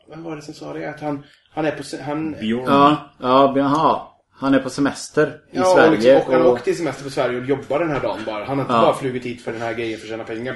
Vad 0.07 0.19
var 0.19 0.35
det 0.35 0.41
som 0.41 0.53
sa 0.53 0.73
det? 0.73 0.89
Att 0.89 0.99
han, 1.01 1.23
han 1.53 1.65
är 1.65 1.71
på, 1.71 1.83
han, 2.03 2.31
Björn. 2.31 2.63
Ja, 2.65 3.09
ja, 3.19 3.53
jaha. 3.57 4.01
Han 4.33 4.53
är 4.53 4.59
på 4.59 4.69
semester 4.69 5.27
i 5.51 5.57
Ja, 5.57 5.63
Sverige. 5.63 5.87
och, 5.87 5.93
liksom, 5.93 6.15
och 6.27 6.33
han 6.33 6.41
och- 6.41 6.51
åkte 6.53 6.63
till 6.65 6.77
semester 6.77 7.03
på 7.03 7.09
Sverige 7.09 7.39
och 7.39 7.45
jobbar 7.45 7.79
den 7.79 7.89
här 7.89 7.99
dagen 7.99 8.19
bara. 8.25 8.45
Han 8.45 8.57
har 8.57 8.65
inte 8.65 8.73
Ja. 8.73 8.81
bara 8.81 8.93
flugit 8.93 9.25
hit 9.25 9.41
för 9.43 9.51
den 9.51 9.61
här 9.61 9.73
grejen 9.73 9.99
för 9.99 10.05
att 10.05 10.09
tjäna 10.11 10.23
pengar. 10.23 10.55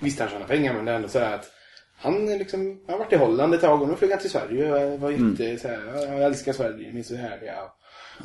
Visst 0.00 0.20
han 0.20 0.28
tjänar 0.28 0.46
pengar 0.46 0.74
men 0.74 0.84
det 0.84 0.90
är 0.92 0.96
ändå 0.96 1.08
så 1.08 1.18
här 1.18 1.34
att 1.34 1.50
han 1.98 2.28
är 2.28 2.38
liksom, 2.38 2.80
han 2.86 2.92
har 2.92 2.98
varit 2.98 3.12
i 3.12 3.16
Holland 3.16 3.54
ett 3.54 3.60
tag 3.60 3.82
och 3.82 3.88
nu 3.88 3.94
flög 3.96 4.10
han 4.10 4.20
till 4.20 4.30
Sverige 4.30 4.68
jag 4.68 4.98
var 4.98 5.10
jätte 5.10 5.58
så 5.58 5.68
här, 5.68 5.80
"Ja, 5.94 6.00
jag 6.04 6.22
älskar 6.22 6.52
Sverige, 6.52 6.92
ni 6.92 6.98
är 7.00 7.02
så 7.02 7.16
härliga. 7.16 7.54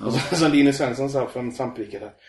Och 0.05 0.13
så, 0.13 0.35
som 0.35 0.51
Linus 0.51 0.77
Svensson 0.77 1.09
sa 1.09 1.27
från 1.27 1.51
Svampriket 1.51 2.03
att 2.03 2.19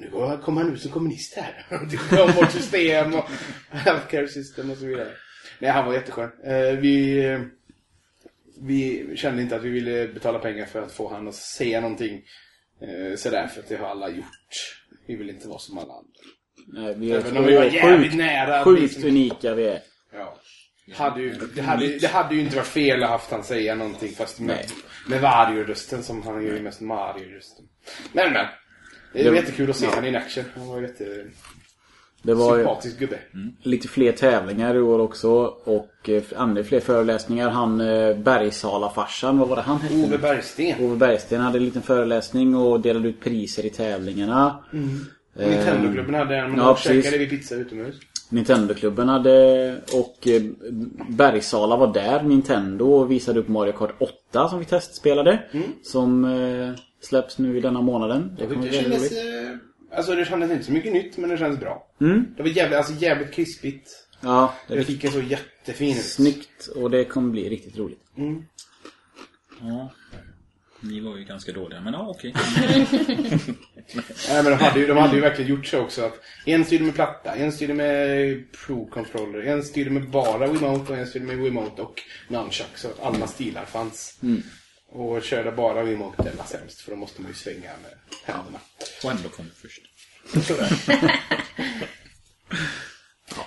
nu 0.00 0.10
kommer 0.44 0.62
han 0.62 0.72
ut 0.72 0.80
som 0.82 0.90
kommunist 0.90 1.36
här. 1.36 1.66
Om 2.24 2.30
vårt 2.32 2.50
system 2.50 3.14
och 3.14 3.24
healthcare 3.70 4.28
system 4.28 4.70
och 4.70 4.76
så 4.76 4.86
vidare. 4.86 5.08
Nej, 5.58 5.70
han 5.70 5.86
var 5.86 5.92
jätteskön. 5.94 6.30
Eh, 6.44 6.78
vi, 6.78 7.22
vi 8.60 9.12
kände 9.16 9.42
inte 9.42 9.56
att 9.56 9.62
vi 9.62 9.68
ville 9.70 10.08
betala 10.08 10.38
pengar 10.38 10.66
för 10.66 10.82
att 10.82 10.92
få 10.92 11.08
han 11.08 11.28
att 11.28 11.34
säga 11.34 11.80
någonting. 11.80 12.22
Eh, 12.82 13.16
sådär, 13.16 13.46
för 13.46 13.60
att 13.60 13.68
det 13.68 13.76
har 13.76 13.86
alla 13.88 14.08
gjort. 14.08 14.76
Vi 15.06 15.16
vill 15.16 15.30
inte 15.30 15.48
vara 15.48 15.58
som 15.58 15.78
alla 15.78 15.92
andra. 15.92 16.20
Nej, 16.72 16.94
vi 16.98 17.12
är 17.12 17.16
Även 17.18 17.44
vi 17.46 17.54
var 17.56 17.62
sjukt- 17.62 17.74
jävligt 17.74 18.14
nära 18.14 18.64
Sjukt 18.64 18.82
liksom- 18.82 19.04
unika 19.04 19.54
vi 19.54 19.64
är. 19.66 19.80
Ja. 20.12 20.36
Hade 20.94 21.22
ju, 21.22 21.30
det, 21.54 21.62
hade, 21.62 21.98
det 21.98 22.06
hade 22.06 22.34
ju 22.34 22.40
inte 22.40 22.56
varit 22.56 22.66
fel 22.66 23.02
att 23.02 23.08
haft 23.10 23.30
han 23.30 23.44
säga 23.44 23.74
någonting 23.74 24.12
fast 24.12 24.40
med, 24.40 24.66
med 25.08 25.22
Mario-rösten 25.22 26.02
som 26.02 26.22
han 26.22 26.44
gör 26.46 26.54
ju 26.54 26.62
mest 26.62 26.80
Mario-rösten. 26.80 27.64
Men 28.12 28.32
men. 28.32 28.46
Det 29.12 29.28
var 29.30 29.36
jättekul 29.36 29.70
att 29.70 29.76
se 29.76 29.86
han 29.86 30.06
in 30.06 30.16
action. 30.16 30.44
Han 30.54 30.66
var 30.68 30.82
jätte 30.82 31.26
Det 32.22 32.34
var 32.34 32.56
sympatisk 32.56 32.98
gubbe. 32.98 33.18
lite 33.62 33.88
fler 33.88 34.12
tävlingar 34.12 34.74
i 34.74 34.80
år 34.80 34.98
också. 34.98 35.30
Och 35.64 36.08
eh, 36.08 36.22
andra 36.36 36.64
fler 36.64 36.80
föreläsningar. 36.80 37.50
Han 37.50 37.80
eh, 37.80 38.16
Bergsala-farsan, 38.16 39.38
vad 39.38 39.48
var 39.48 39.56
det 39.56 39.62
han 39.62 39.80
hette? 39.80 39.94
Ove 39.94 40.18
Bergsten. 40.18 40.84
Ove 40.84 40.96
Bergsten 40.96 41.40
hade 41.40 41.58
en 41.58 41.64
liten 41.64 41.82
föreläsning 41.82 42.56
och 42.56 42.80
delade 42.80 43.08
ut 43.08 43.20
priser 43.20 43.66
i 43.66 43.70
tävlingarna. 43.70 44.64
Nintendo-klubben 45.34 46.14
hade 46.14 46.36
en, 46.36 46.50
men 46.50 46.60
ja, 46.60 46.66
då 46.66 46.74
precis. 46.74 47.04
käkade 47.04 47.18
vi 47.18 47.30
pizza 47.30 47.54
utomhus. 47.54 47.94
Nintendo-klubben 48.28 49.08
hade 49.08 49.76
och 49.92 50.28
eh, 50.28 50.42
Bergsala 51.08 51.76
var 51.76 51.94
där, 51.94 52.22
Nintendo, 52.22 52.92
och 52.92 53.10
visade 53.10 53.40
upp 53.40 53.48
Mario 53.48 53.72
Kart 53.72 53.94
8 53.98 54.48
som 54.48 54.58
vi 54.58 54.64
testspelade. 54.64 55.42
Som 55.82 56.24
eh, 56.24 56.80
släpps 57.00 57.38
nu 57.38 57.58
i 57.58 57.60
denna 57.60 57.80
månaden. 57.80 58.36
Det 58.38 58.46
kommer 58.46 58.68
bli 58.68 58.82
roligt. 58.82 59.12
Alltså 59.92 60.14
det 60.14 60.24
kändes 60.24 60.50
inte 60.50 60.64
så 60.64 60.72
mycket 60.72 60.92
nytt 60.92 61.16
men 61.16 61.30
det 61.30 61.38
kändes 61.38 61.60
bra. 61.60 61.86
Mm. 62.00 62.34
Det 62.36 62.42
var 62.42 62.50
jävligt, 62.50 62.78
alltså 62.78 62.92
jävligt 62.92 63.32
krispigt. 63.32 64.06
Ja, 64.20 64.54
det 64.68 64.74
är 64.74 64.78
Grafiken 64.78 65.10
såg 65.10 65.22
jättefin 65.22 65.96
ut. 65.96 66.04
snyggt 66.04 66.66
och 66.66 66.90
det 66.90 67.04
kommer 67.04 67.30
bli 67.30 67.48
riktigt 67.48 67.78
roligt. 67.78 68.02
Ja. 69.60 69.92
Ni 70.82 71.00
var 71.00 71.16
ju 71.16 71.24
ganska 71.24 71.52
dåliga, 71.52 71.80
men 71.80 71.92
ja 71.92 72.06
okej. 72.08 72.34
Nej 74.28 74.42
men 74.42 74.44
de 74.44 74.52
hade, 74.52 74.80
ju, 74.80 74.86
de 74.86 74.96
hade 74.96 75.14
ju 75.14 75.20
verkligen 75.20 75.50
gjort 75.50 75.66
så 75.66 75.80
också 75.80 76.02
att 76.02 76.20
en 76.46 76.64
styrde 76.64 76.84
med 76.84 76.94
platta, 76.94 77.34
en 77.34 77.52
styrde 77.52 77.74
med 77.74 78.44
Pro-controller, 78.52 79.42
en 79.42 79.62
styrde 79.62 79.90
med 79.90 80.10
bara 80.10 80.46
Wiimote 80.46 80.92
och 80.92 80.98
en 80.98 81.06
styrde 81.06 81.26
med 81.26 81.36
Wiimote 81.38 81.82
och 81.82 82.00
Nunchuck 82.28 82.76
så 82.76 82.88
att 82.88 83.00
alla 83.02 83.26
stilar 83.26 83.64
fanns. 83.64 84.18
Och 84.92 85.22
körde 85.22 85.52
bara 85.52 85.82
det 85.82 85.94
var 85.94 86.44
sämst 86.46 86.80
för 86.80 86.90
då 86.90 86.96
måste 86.96 87.22
man 87.22 87.30
ju 87.30 87.34
svänga 87.34 87.70
med 87.82 87.94
händerna. 88.24 88.58
Och 89.04 89.10
ändå 89.10 89.28
kom 89.28 89.44
det 89.44 89.68
först. 89.68 89.80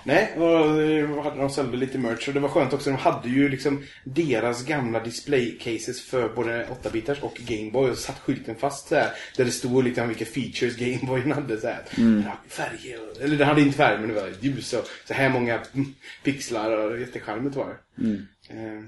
Nej, 0.06 0.34
och 0.38 0.82
eh, 0.82 1.23
hade 1.23 1.38
de 1.38 1.49
sålde 1.49 1.77
lite 1.77 1.97
merch 1.97 2.27
och 2.27 2.34
det 2.34 2.39
var 2.39 2.49
skönt 2.49 2.73
också. 2.73 2.89
De 2.89 2.95
hade 2.95 3.29
ju 3.29 3.49
liksom 3.49 3.84
deras 4.03 4.65
gamla 4.65 4.99
display 4.99 5.58
cases 5.58 6.01
för 6.01 6.29
både 6.29 6.65
8-bitars 6.65 7.21
och 7.21 7.36
Gameboy 7.36 7.89
och 7.89 7.97
satt 7.97 8.19
skylten 8.19 8.56
fast 8.56 8.88
så 8.88 8.95
här, 8.95 9.12
Där 9.38 9.45
det 9.45 9.51
stod 9.51 9.84
liksom 9.84 10.08
vilka 10.08 10.25
features 10.25 10.75
Gameboyen 10.75 11.32
hade 11.32 11.62
så 11.62 11.67
här. 11.67 11.84
Ja, 12.25 12.38
Färger, 12.47 13.23
eller 13.23 13.38
det 13.38 13.45
hade 13.45 13.62
inte 13.62 13.77
färg 13.77 13.99
men 13.99 14.08
det 14.08 14.21
var 14.21 14.32
ljus 14.39 14.73
och 14.73 14.88
så 15.08 15.13
här 15.13 15.29
många 15.29 15.62
mm, 15.73 15.95
pixlar 16.23 16.71
och 16.71 16.99
jättecharmigt 16.99 17.56
var 17.56 17.67
det. 17.67 18.06
Eh, 18.49 18.84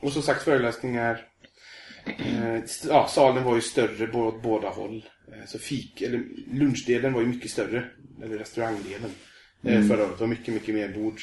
och 0.00 0.12
som 0.12 0.22
sagt 0.22 0.42
föreläsningar. 0.42 1.26
Eh, 2.04 2.62
ja, 2.88 3.08
salen 3.08 3.44
var 3.44 3.54
ju 3.54 3.60
större 3.60 4.06
på 4.06 4.18
åt 4.18 4.42
båda 4.42 4.68
håll. 4.68 5.04
Eh, 5.32 5.46
så 5.46 5.58
fik, 5.58 6.02
eller 6.02 6.24
lunchdelen 6.52 7.12
var 7.12 7.20
ju 7.20 7.26
mycket 7.26 7.50
större. 7.50 7.84
Eller 8.22 8.38
restaurangdelen. 8.38 9.10
Eh, 9.62 9.88
förra 9.88 10.02
året. 10.02 10.18
Det 10.18 10.20
var 10.20 10.26
mycket, 10.26 10.54
mycket 10.54 10.74
mer 10.74 10.88
bord. 10.88 11.20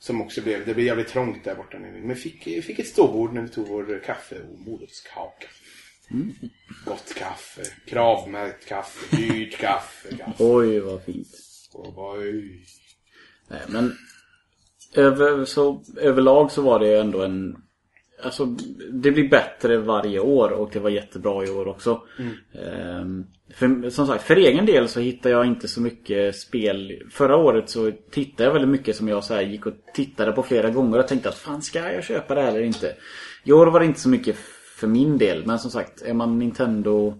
Som 0.00 0.20
också 0.22 0.42
blev, 0.42 0.66
det 0.66 0.74
blev 0.74 0.86
jävligt 0.86 1.08
trångt 1.08 1.44
där 1.44 1.54
borta 1.54 1.78
nu. 1.78 2.02
Men 2.04 2.16
fick, 2.16 2.64
fick 2.64 2.78
ett 2.78 2.86
ståbord 2.86 3.32
när 3.32 3.42
vi 3.42 3.48
tog 3.48 3.68
vår 3.68 4.02
kaffe 4.04 4.36
och 4.52 4.60
morotskaka. 4.60 5.46
Gott 6.84 7.14
kaffe, 7.14 7.62
kravmärkt 7.86 8.68
kaffe, 8.68 9.16
dyrt 9.16 9.58
kaffe. 9.58 10.16
kaffe. 10.16 10.44
Oj, 10.44 10.80
vad 10.80 11.02
fint. 11.02 11.28
Oj. 11.72 12.64
Nej, 13.48 13.60
men 13.68 13.96
över, 14.94 15.44
så, 15.44 15.84
överlag 15.96 16.52
så 16.52 16.62
var 16.62 16.80
det 16.80 17.00
ändå 17.00 17.22
en... 17.22 17.56
Alltså, 18.22 18.44
det 18.90 19.10
blir 19.10 19.28
bättre 19.28 19.76
varje 19.76 20.20
år 20.20 20.50
och 20.50 20.70
det 20.72 20.78
var 20.78 20.90
jättebra 20.90 21.44
i 21.44 21.50
år 21.50 21.68
också. 21.68 22.02
Ehm, 22.52 23.24
för, 23.54 23.90
som 23.90 24.06
sagt, 24.06 24.24
för 24.24 24.36
egen 24.36 24.66
del 24.66 24.88
så 24.88 25.00
hittar 25.00 25.30
jag 25.30 25.46
inte 25.46 25.68
så 25.68 25.80
mycket 25.80 26.36
spel. 26.36 27.02
Förra 27.10 27.36
året 27.36 27.70
så 27.70 27.92
tittade 28.10 28.44
jag 28.44 28.52
väldigt 28.52 28.70
mycket 28.70 28.96
som 28.96 29.08
jag 29.08 29.24
så 29.24 29.40
gick 29.40 29.66
och 29.66 29.72
tittade 29.94 30.32
på 30.32 30.42
flera 30.42 30.70
gånger 30.70 30.98
och 30.98 31.08
tänkte 31.08 31.28
att 31.28 31.38
fan 31.38 31.62
ska 31.62 31.92
jag 31.92 32.04
köpa 32.04 32.34
det 32.34 32.42
här 32.42 32.48
eller 32.48 32.62
inte? 32.62 32.94
I 33.44 33.52
år 33.52 33.66
var 33.66 33.80
det 33.80 33.86
inte 33.86 34.00
så 34.00 34.08
mycket 34.08 34.36
för 34.78 34.86
min 34.86 35.18
del. 35.18 35.46
Men 35.46 35.58
som 35.58 35.70
sagt, 35.70 36.02
är 36.02 36.14
man 36.14 36.38
Nintendo... 36.38 37.14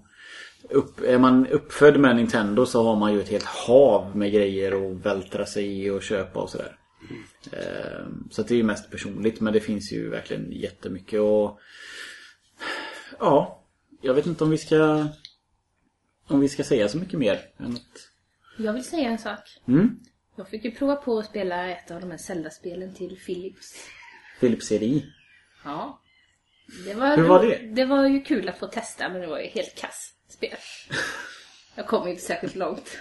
Upp, 0.71 1.01
är 1.05 1.19
man 1.19 1.47
uppfödd 1.47 2.01
med 2.01 2.17
Nintendo 2.17 2.67
så 2.67 2.83
har 2.83 2.97
man 2.97 3.15
ju 3.15 3.21
ett 3.21 3.29
helt 3.29 3.45
hav 3.45 4.17
med 4.17 4.33
grejer 4.33 4.73
att 4.73 5.07
vältra 5.07 5.47
sig 5.47 5.87
i 5.87 5.91
och 5.91 6.03
köpa 6.03 6.41
och 6.41 6.51
sådär. 6.51 6.77
Ehm, 7.53 8.29
Så 8.31 8.43
det 8.43 8.55
är 8.55 8.57
ju 8.57 8.63
mest 8.63 8.91
personligt 8.91 9.41
men 9.41 9.53
det 9.53 9.61
finns 9.61 9.93
ju 9.93 10.09
verkligen 10.09 10.53
jättemycket 10.53 11.21
och 11.21 11.61
Ja, 13.19 13.65
jag 14.03 14.15
vet 14.15 14.27
inte 14.27 14.45
om 14.45 14.51
vi 14.51 14.59
ska 14.59 15.09
om 16.27 16.41
vi 16.41 16.49
ska 16.49 16.65
säga 16.65 16.89
så 16.89 16.99
mycket 16.99 17.19
mer 17.19 17.41
än 17.59 17.73
att 17.73 18.09
Jag 18.59 18.73
vill 18.73 18.85
säga 18.85 19.09
en 19.09 19.19
sak. 19.19 19.39
mm, 19.69 19.99
Jag 20.37 20.49
fick 20.49 20.65
ju 20.65 20.71
prova 20.71 20.97
på 20.97 21.19
att 21.19 21.27
spela 21.27 21.69
ett 21.71 21.91
av 21.91 22.01
de 22.01 22.11
här 22.11 22.19
Zelda-spelen 22.19 22.95
till 22.95 23.17
Philips. 23.27 23.75
Philips 24.41 24.67
CDI. 24.67 25.07
Ja. 25.65 26.03
Det 26.85 26.95
var, 26.95 27.17
Hur 27.17 27.23
var 27.29 27.47
det? 27.47 27.59
Det 27.75 27.85
var 27.85 28.07
ju 28.09 28.21
kul 28.23 28.49
att 28.49 28.59
få 28.59 28.67
testa 28.67 29.09
men 29.09 29.21
det 29.21 29.27
var 29.27 29.39
ju 29.41 29.47
helt 29.47 29.75
kass 29.75 30.15
spel. 30.29 30.57
Jag 31.75 31.87
kom 31.87 32.09
inte 32.09 32.23
särskilt 32.23 32.55
långt. 32.57 32.99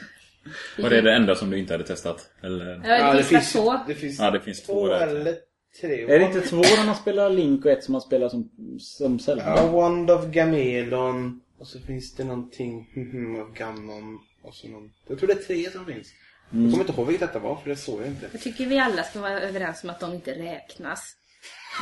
Var 0.78 0.90
det 0.90 1.02
det 1.02 1.14
enda 1.14 1.36
som 1.36 1.50
du 1.50 1.58
inte 1.58 1.74
hade 1.74 1.84
testat? 1.84 2.30
Eller? 2.44 2.82
Ja, 2.84 3.14
det 3.14 3.24
finns 3.24 3.54
två. 3.54 3.80
det 3.88 3.96
finns 3.96 4.20
Ja, 4.20 4.32
det 4.32 4.40
finns 4.40 4.64
två 4.64 4.74
två 4.88 4.94
eller 4.94 5.36
tre. 5.82 6.04
Är 6.04 6.20
det 6.20 6.26
inte 6.26 6.42
två 6.42 6.62
när 6.62 6.86
man 6.86 6.96
spelar 6.96 7.30
Link 7.30 7.66
och 7.66 7.72
ett 7.72 7.84
som 7.84 7.92
man 7.92 8.02
spelar 8.02 8.30
som, 8.30 8.50
som 8.80 9.20
Zelda? 9.20 9.44
Ja, 9.46 9.68
Wand 9.68 10.12
of 10.12 10.26
Gamelon. 10.26 11.42
Och 11.60 11.68
så 11.68 11.80
finns 11.80 12.16
det 12.16 12.24
någonting 12.24 12.88
av 13.42 13.54
Gammon. 13.54 14.20
Och 14.42 14.54
så 14.54 14.68
någon... 14.68 14.92
Jag 15.08 15.20
tror 15.20 15.28
det 15.28 15.34
är 15.34 15.44
tre 15.44 15.72
som 15.72 15.86
finns. 15.86 16.08
Jag 16.50 16.72
kommer 16.72 16.80
inte 16.80 16.92
ihåg 16.94 17.08
vilket 17.08 17.28
detta 17.28 17.40
var 17.40 17.56
för 17.56 17.70
det 17.70 17.76
såg 17.76 18.02
jag 18.02 18.08
inte. 18.08 18.30
Jag 18.32 18.42
tycker 18.42 18.66
vi 18.66 18.80
alla 18.80 19.04
ska 19.04 19.20
vara 19.20 19.42
överens 19.42 19.84
om 19.84 19.90
att 19.90 20.00
de 20.00 20.14
inte 20.14 20.32
räknas. 20.32 21.16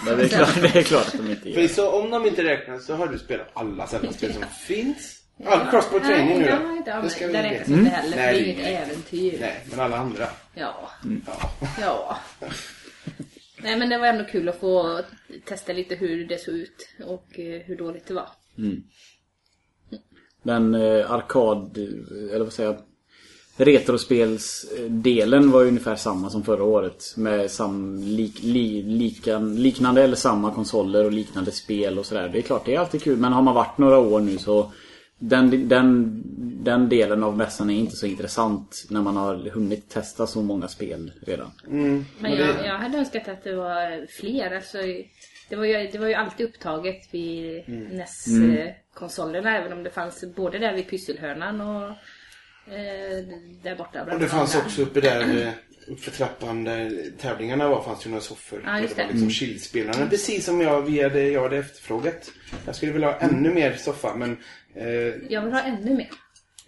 Ja, 0.06 0.15
det, 0.15 0.23
är 0.23 0.28
klart, 0.28 0.56
det 0.62 0.80
är 0.80 0.84
klart 0.84 1.08
att 1.08 1.17
de 1.17 1.30
inte 1.30 1.54
För 1.54 1.62
gör. 1.62 1.67
så 1.67 1.91
om 2.01 2.10
de 2.10 2.25
inte 2.25 2.43
räknas 2.43 2.86
så 2.86 2.95
har 2.95 3.08
du 3.08 3.19
spelat 3.19 3.47
alla 3.54 3.88
Zelda-spel 3.88 4.34
som 4.34 4.43
finns. 4.67 5.21
Ja, 5.37 5.67
Crossbow 5.71 5.99
Training 5.99 6.39
nu 6.39 6.45
ja, 6.45 6.55
då. 6.55 6.61
ja, 6.85 6.95
Det 6.95 7.01
men 7.01 7.09
ska 7.09 7.27
vi 7.27 7.33
det 7.33 7.43
räknas 7.43 7.69
inte 7.69 7.89
heller 7.89 8.11
för 8.11 8.17
Nej, 8.17 8.33
det 8.33 8.49
är 8.49 8.53
inget 8.53 8.89
äventyr. 8.89 9.37
Nej, 9.39 9.63
men 9.71 9.79
alla 9.79 9.97
andra. 9.97 10.27
Ja. 10.53 10.89
Ja. 11.27 11.51
Ja. 11.81 12.17
Nej 13.63 13.79
men 13.79 13.89
det 13.89 13.97
var 13.97 14.07
ändå 14.07 14.23
kul 14.23 14.49
att 14.49 14.59
få 14.59 15.01
testa 15.45 15.73
lite 15.73 15.95
hur 15.95 16.27
det 16.27 16.37
såg 16.41 16.53
ut 16.55 16.89
och 17.05 17.39
eh, 17.39 17.61
hur 17.61 17.77
dåligt 17.77 18.07
det 18.07 18.13
var. 18.13 18.29
Men 20.43 20.75
eh, 20.75 21.11
arkad, 21.11 21.77
eller 22.33 22.43
vad 22.43 22.53
säger 22.53 22.69
jag? 22.69 22.81
Retrospelsdelen 23.57 25.51
var 25.51 25.61
ju 25.61 25.67
ungefär 25.67 25.95
samma 25.95 26.29
som 26.29 26.43
förra 26.43 26.63
året. 26.63 27.13
Med 27.17 27.51
sam, 27.51 27.99
lik, 28.03 28.43
li, 28.43 28.83
likan, 28.83 29.55
liknande 29.55 30.03
eller 30.03 30.15
samma 30.15 30.51
konsoler 30.51 31.05
och 31.05 31.11
liknande 31.11 31.51
spel 31.51 31.99
och 31.99 32.05
sådär. 32.05 32.29
Det 32.29 32.37
är 32.37 32.41
klart, 32.41 32.65
det 32.65 32.75
är 32.75 32.79
alltid 32.79 33.03
kul. 33.03 33.17
Men 33.17 33.33
har 33.33 33.41
man 33.41 33.55
varit 33.55 33.77
några 33.77 33.97
år 33.97 34.19
nu 34.19 34.37
så 34.37 34.71
den, 35.19 35.69
den, 35.69 36.21
den 36.63 36.89
delen 36.89 37.23
av 37.23 37.38
mässan 37.38 37.69
är 37.69 37.80
inte 37.80 37.95
så 37.95 38.06
intressant 38.06 38.86
när 38.89 39.01
man 39.01 39.17
har 39.17 39.49
hunnit 39.49 39.89
testa 39.89 40.28
så 40.28 40.41
många 40.41 40.67
spel 40.67 41.12
redan. 41.28 41.51
Men 42.19 42.36
jag, 42.36 42.65
jag 42.65 42.78
hade 42.78 42.97
önskat 42.97 43.28
att 43.28 43.43
det 43.43 43.56
var 43.56 44.08
fler. 44.08 44.56
Alltså, 44.56 44.78
det, 45.49 45.56
var 45.56 45.65
ju, 45.65 45.89
det 45.91 45.97
var 45.97 46.08
ju 46.08 46.13
alltid 46.13 46.45
upptaget 46.47 47.13
vid 47.13 47.63
NES-konsolerna. 47.69 49.58
Även 49.58 49.73
om 49.73 49.84
det 49.84 49.89
fanns 49.89 50.23
både 50.36 50.60
där 50.60 50.73
vid 50.73 50.89
pysselhörnan 50.89 51.62
och 51.62 51.89
eh, 52.73 53.25
där 53.63 53.75
borta. 53.75 54.04
Och 54.04 54.19
det 54.19 54.28
fanns 54.28 54.56
andra. 54.56 54.65
också 54.65 54.82
uppe 54.82 55.01
där, 55.01 55.41
eh, 55.41 55.54
uppför 55.87 56.11
trappan 56.11 56.63
där 56.63 57.11
tävlingarna 57.17 57.69
var, 57.69 57.83
fanns 57.83 58.05
ju 58.05 58.09
några 58.09 58.21
soffor. 58.21 58.61
Ja, 58.65 58.79
just 58.79 58.95
det 58.95 59.01
var 59.01 59.07
det. 59.07 59.13
liksom 59.13 59.29
chillspelare. 59.29 60.07
Precis 60.09 60.45
som 60.45 60.61
jag, 60.61 60.81
vi 60.81 61.03
hade, 61.03 61.27
jag 61.29 61.43
hade 61.43 61.57
efterfrågat. 61.57 62.31
Jag 62.65 62.75
skulle 62.75 62.91
vilja 62.91 63.07
ha 63.11 63.17
ännu 63.19 63.53
mer 63.53 63.73
soffa, 63.75 64.15
men 64.15 64.37
eh, 64.75 64.87
Jag 65.29 65.41
vill 65.41 65.53
ha 65.53 65.61
ännu 65.61 65.93
mer. 65.95 66.09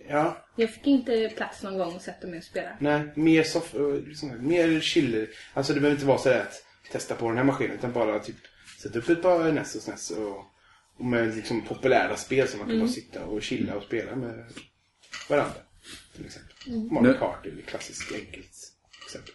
ja, 0.09 0.45
Jag 0.55 0.69
fick 0.69 0.87
inte 0.87 1.31
plats 1.37 1.63
någon 1.63 1.77
gång 1.77 1.95
att 1.95 2.01
sätta 2.03 2.27
mig 2.27 2.37
och 2.37 2.43
spela. 2.45 2.69
nej, 2.79 3.01
mer 3.15 3.43
soffa, 3.43 3.77
liksom, 4.07 4.47
mer 4.47 4.79
chill. 4.79 5.27
Alltså 5.53 5.73
det 5.73 5.79
behöver 5.79 5.95
inte 5.95 6.07
vara 6.07 6.17
så 6.17 6.29
där 6.29 6.41
att 6.41 6.63
testa 6.91 7.15
på 7.15 7.27
den 7.27 7.37
här 7.37 7.43
maskinen, 7.43 7.75
utan 7.77 7.91
bara 7.93 8.19
typ 8.19 8.35
sätta 8.81 8.99
upp 8.99 9.09
ett 9.09 9.21
par 9.21 9.51
NES 9.51 9.75
och 9.75 9.81
SNES 9.81 10.11
och, 10.11 10.37
och 10.97 11.05
med 11.05 11.35
liksom 11.35 11.61
populära 11.61 12.15
spel 12.15 12.47
som 12.47 12.59
man 12.59 12.69
kan 12.69 12.79
bara 12.79 12.89
sitta 12.89 13.25
och 13.25 13.41
chilla 13.43 13.75
och 13.75 13.83
spela 13.83 14.15
med 14.15 14.45
varandra. 15.29 15.53
Till 16.15 16.25
exempel. 16.25 16.53
Mario 16.91 17.07
Nu- 17.11 17.17
Kart 17.19 17.45
är 17.45 17.61
klassiskt 17.65 18.11
enkelt 18.13 18.53
exempel. 19.07 19.33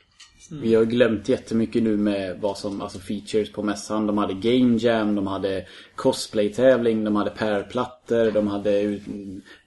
Vi 0.63 0.75
har 0.75 0.85
glömt 0.85 1.29
jättemycket 1.29 1.83
nu 1.83 1.97
med 1.97 2.41
vad 2.41 2.59
som, 2.59 2.81
alltså 2.83 2.99
features 2.99 3.53
på 3.53 3.63
mässan. 3.63 4.07
De 4.07 4.19
hade 4.19 4.35
Game 4.35 4.79
Jam, 4.79 5.15
de 5.15 5.27
hade 5.27 5.67
cosplay-tävling, 5.97 7.05
de 7.05 7.17
hade 7.17 7.31
pärlplattor, 7.31 8.31
de 8.31 8.47
hade 8.49 8.81
ut... 8.81 9.03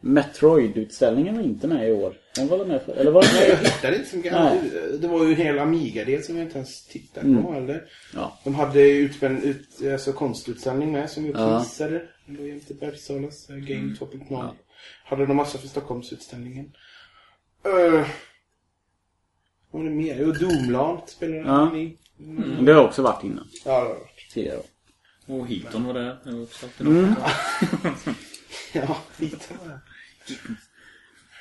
Metroid-utställningen 0.01 1.35
var 1.35 1.43
inte 1.43 1.67
med 1.67 1.89
i 1.89 1.91
år. 1.91 2.13
Den 2.35 2.47
var 2.47 2.65
med 2.65 2.81
för... 2.81 2.93
Eller 2.93 3.11
var 3.11 3.21
Nej, 3.33 3.49
jag 3.49 3.57
med? 3.61 3.71
hittade 3.71 3.95
inte 3.97 4.09
så 4.09 4.15
mycket. 4.17 5.01
Det 5.01 5.07
var 5.07 5.23
ju 5.23 5.29
en 5.29 5.35
hel 5.35 5.59
Amiga-del 5.59 6.23
som 6.23 6.37
jag 6.37 6.45
inte 6.45 6.57
ens 6.57 6.85
tittade 6.87 7.41
på. 7.43 7.53
Eller? 7.53 7.83
Ja. 8.13 8.39
De 8.43 8.55
hade 8.55 8.89
utspänn, 8.89 9.43
ut, 9.43 9.91
alltså 9.93 10.13
konstutställning 10.13 10.91
med 10.91 11.09
som 11.09 11.23
vi 11.23 11.29
också 11.31 11.41
Ja. 11.41 11.59
missade. 11.59 12.01
Det 12.25 12.37
var 12.41 12.47
jämte 12.47 12.73
Bergsalas 12.73 13.47
Game 13.47 13.95
2.0. 13.99 14.49
Hade 15.05 15.25
de 15.25 15.37
massa 15.37 15.57
för 15.57 15.67
Stockholmsutställningen. 15.67 16.65
Uh, 17.67 18.05
vad 19.75 19.83
var 19.83 19.89
det 19.89 19.95
mer? 19.95 20.17
Jo, 20.19 20.31
Doomland 20.31 20.99
spelade 21.07 21.39
Ja. 21.39 21.69
ni. 21.73 21.97
Det 22.61 22.71
har 22.73 22.83
också 22.87 23.01
varit 23.01 23.23
innan. 23.23 23.47
Ja, 23.65 23.71
det 23.71 23.79
har 23.79 23.83
det 23.93 23.99
varit. 23.99 24.31
Tidigare. 24.33 24.59
Och 25.25 25.47
Heaton 25.47 25.83
var 25.83 25.93
där. 25.93 26.17
Det 26.23 26.31
var 26.83 26.91
något. 27.01 28.07
Ja, 28.73 28.97
lite 29.17 29.53
var 29.63 29.67
det. 29.69 29.79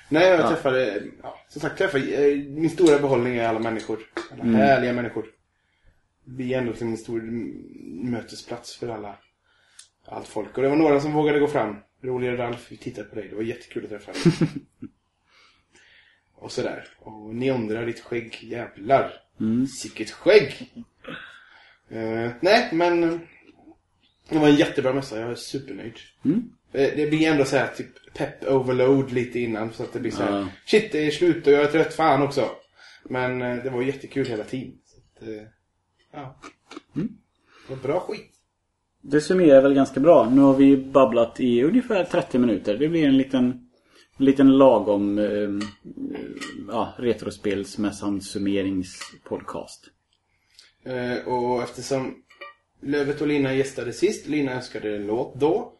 Nej, 0.08 0.28
jag 0.28 0.48
träffade, 0.48 1.02
ja, 1.22 1.38
som 1.48 1.60
sagt, 1.60 1.78
träffade, 1.78 2.04
eh, 2.30 2.36
min 2.38 2.70
stora 2.70 2.98
behållning 2.98 3.36
är 3.36 3.48
alla 3.48 3.58
människor. 3.58 3.98
Alla 4.32 4.42
härliga 4.44 4.92
människor. 4.92 5.26
Vi 6.24 6.54
är 6.54 6.58
ändå 6.58 6.70
liksom 6.70 6.88
en 6.90 6.96
stor 6.96 7.20
mötesplats 8.10 8.76
för 8.76 8.88
alla, 8.88 9.16
allt 10.06 10.28
folk. 10.28 10.56
Och 10.56 10.62
det 10.62 10.68
var 10.68 10.76
några 10.76 11.00
som 11.00 11.12
vågade 11.12 11.38
gå 11.40 11.46
fram. 11.48 11.76
Roligare 12.02 12.36
Ralf, 12.36 12.66
vi 12.70 12.76
tittade 12.76 13.08
på 13.08 13.14
dig. 13.14 13.28
Det 13.28 13.34
var 13.36 13.42
jättekul 13.42 13.84
att 13.84 13.90
träffa 13.90 14.12
dig. 14.12 14.22
och 16.34 16.52
sådär. 16.52 16.88
Och 16.98 17.34
ni 17.34 17.50
undrar 17.50 17.86
ditt 17.86 18.00
skägg, 18.00 18.38
jävlar. 18.42 19.12
Mm. 19.40 19.66
Sicket 19.66 20.10
skägg! 20.10 20.72
Eh, 21.88 22.30
nej, 22.40 22.68
men 22.72 23.04
eh, 23.04 23.18
det 24.28 24.38
var 24.38 24.48
en 24.48 24.56
jättebra 24.56 24.92
mässa. 24.92 25.20
Jag 25.20 25.30
är 25.30 25.34
supernöjd. 25.34 25.94
Eh, 26.24 26.96
Det 26.96 27.10
blir 27.10 27.28
ändå 27.28 27.44
så 27.44 27.56
här 27.56 27.66
typ 27.76 28.14
pep 28.14 28.44
overload 28.48 29.12
lite 29.12 29.40
innan 29.40 29.72
så 29.72 29.82
att 29.82 29.92
det 29.92 30.00
blir 30.00 30.10
så 30.10 30.22
här. 30.22 30.38
Ja. 30.38 30.48
Shit, 30.66 30.92
det 30.92 31.06
är 31.06 31.10
slut 31.10 31.46
och 31.46 31.52
jag 31.52 31.62
är 31.62 31.66
trött 31.66 31.94
fan 31.94 32.22
också. 32.22 32.50
Men 33.04 33.38
det 33.38 33.70
var 33.70 33.82
jättekul 33.82 34.26
hela 34.26 34.44
tiden. 34.44 34.72
Så 34.86 34.98
att, 34.98 35.28
ja. 36.12 36.36
Det 36.94 37.74
var 37.74 37.76
bra 37.76 38.00
skit. 38.00 38.30
Det 39.00 39.20
summerar 39.20 39.62
väl 39.62 39.74
ganska 39.74 40.00
bra. 40.00 40.30
Nu 40.30 40.40
har 40.40 40.54
vi 40.54 40.76
babblat 40.76 41.40
i 41.40 41.62
ungefär 41.62 42.04
30 42.04 42.38
minuter. 42.38 42.78
Det 42.78 42.88
blir 42.88 43.06
en 43.06 43.16
liten, 43.16 43.44
en 43.44 43.63
liten 44.18 44.58
lagom 44.58 45.18
eh, 45.18 45.68
ja, 46.68 46.94
Retrospelsmässan 46.98 48.20
summeringspodcast. 48.20 49.84
Eh, 50.84 51.28
och 51.28 51.62
eftersom 51.62 52.14
Lövet 52.82 53.20
och 53.20 53.26
Lina 53.26 53.54
gästade 53.54 53.92
sist, 53.92 54.26
Lina 54.26 54.52
önskade 54.52 54.96
en 54.96 55.06
låt 55.06 55.34
då. 55.40 55.70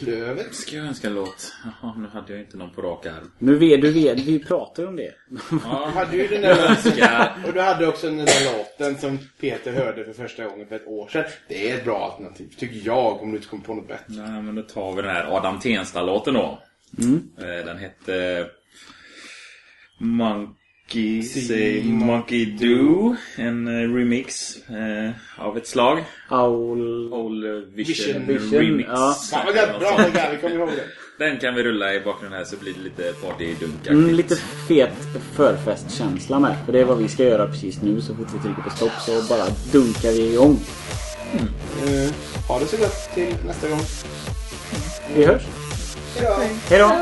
Lövet. 0.00 0.54
Ska 0.54 0.76
jag 0.76 0.86
önska 0.86 1.06
en 1.08 1.14
låt? 1.14 1.52
Jaha, 1.64 1.94
nu 1.98 2.08
hade 2.08 2.32
jag 2.32 2.40
inte 2.42 2.56
någon 2.56 2.70
på 2.70 2.82
rak 2.82 3.06
arm. 3.06 3.30
Nu 3.38 3.54
vet 3.58 3.80
du, 3.82 3.90
vet, 3.92 4.18
vi 4.20 4.38
pratar 4.38 4.86
om 4.86 4.96
det. 4.96 5.12
Du 5.30 5.38
Ja, 5.64 5.90
hade 5.94 6.16
ju 6.16 6.26
den 6.26 6.42
där 6.42 6.70
önskar... 6.70 7.36
Och 7.46 7.52
du 7.52 7.60
hade 7.60 7.86
också 7.86 8.06
den 8.06 8.16
där 8.16 8.58
låten 8.58 8.98
som 8.98 9.18
Peter 9.40 9.72
hörde 9.72 10.04
för 10.04 10.12
första 10.12 10.44
gången 10.44 10.68
för 10.68 10.76
ett 10.76 10.86
år 10.86 11.08
sedan. 11.08 11.24
Det 11.48 11.70
är 11.70 11.74
ett 11.78 11.84
bra 11.84 12.04
alternativ, 12.12 12.48
tycker 12.58 12.86
jag, 12.86 13.22
om 13.22 13.30
du 13.30 13.36
inte 13.36 13.48
kommer 13.48 13.64
på 13.64 13.74
något 13.74 13.88
bättre. 13.88 14.04
Nej, 14.08 14.42
men 14.42 14.54
då 14.54 14.62
tar 14.62 14.92
vi 14.96 15.02
den 15.02 15.10
här 15.10 15.36
Adam 15.36 15.60
Tensta-låten 15.60 16.34
då. 16.34 16.58
Eh, 16.98 17.66
Den 17.66 17.78
hette... 17.78 18.46
Monkey 19.98 21.22
Say 21.22 21.82
Monkey 21.84 22.44
Do. 22.46 23.14
En 23.36 23.66
eh, 23.68 23.94
remix 23.94 24.56
eh, 24.68 25.10
av 25.38 25.56
ett 25.56 25.66
slag. 25.66 26.04
Aul... 26.28 27.12
All 27.12 27.64
Vision, 27.74 28.26
Vision, 28.26 28.50
Remix. 28.60 28.88
ja. 28.92 29.16
Fan 29.30 29.46
vad 29.46 29.56
gött, 29.56 29.78
bra 29.80 29.98
Mikael, 30.06 30.36
vi 30.36 30.40
kommer 30.42 30.54
ihåg 30.56 30.68
det. 30.68 31.24
Den 31.24 31.38
kan 31.38 31.54
vi 31.54 31.62
rulla 31.62 31.94
i 31.94 32.00
bakgrunden 32.00 32.38
här 32.38 32.44
så 32.44 32.56
blir 32.56 32.72
det 32.74 32.80
lite 32.80 33.12
partydunkaktigt. 33.22 33.90
Mm, 33.90 34.14
lite 34.14 34.36
fet 34.68 34.92
förfestkänsla 35.34 36.38
med. 36.40 36.56
För 36.64 36.72
det 36.72 36.80
är 36.80 36.84
vad 36.84 36.98
vi 36.98 37.08
ska 37.08 37.24
göra 37.24 37.46
precis 37.46 37.82
nu. 37.82 38.00
Så 38.00 38.14
fort 38.14 38.28
vi 38.34 38.38
trycker 38.38 38.62
på 38.62 38.70
stopp 38.70 38.92
så 39.06 39.22
bara 39.28 39.44
dunkar 39.72 40.12
vi 40.12 40.32
igång. 40.32 40.58
Eh, 41.34 42.10
ha 42.48 42.58
det 42.58 42.66
så 42.66 42.76
gott 42.76 43.10
till 43.14 43.34
nästa 43.46 43.68
gång. 43.68 43.80
Vi 45.16 45.24
hörs. 45.24 45.42
Hej 46.68 46.78
då! 46.78 46.92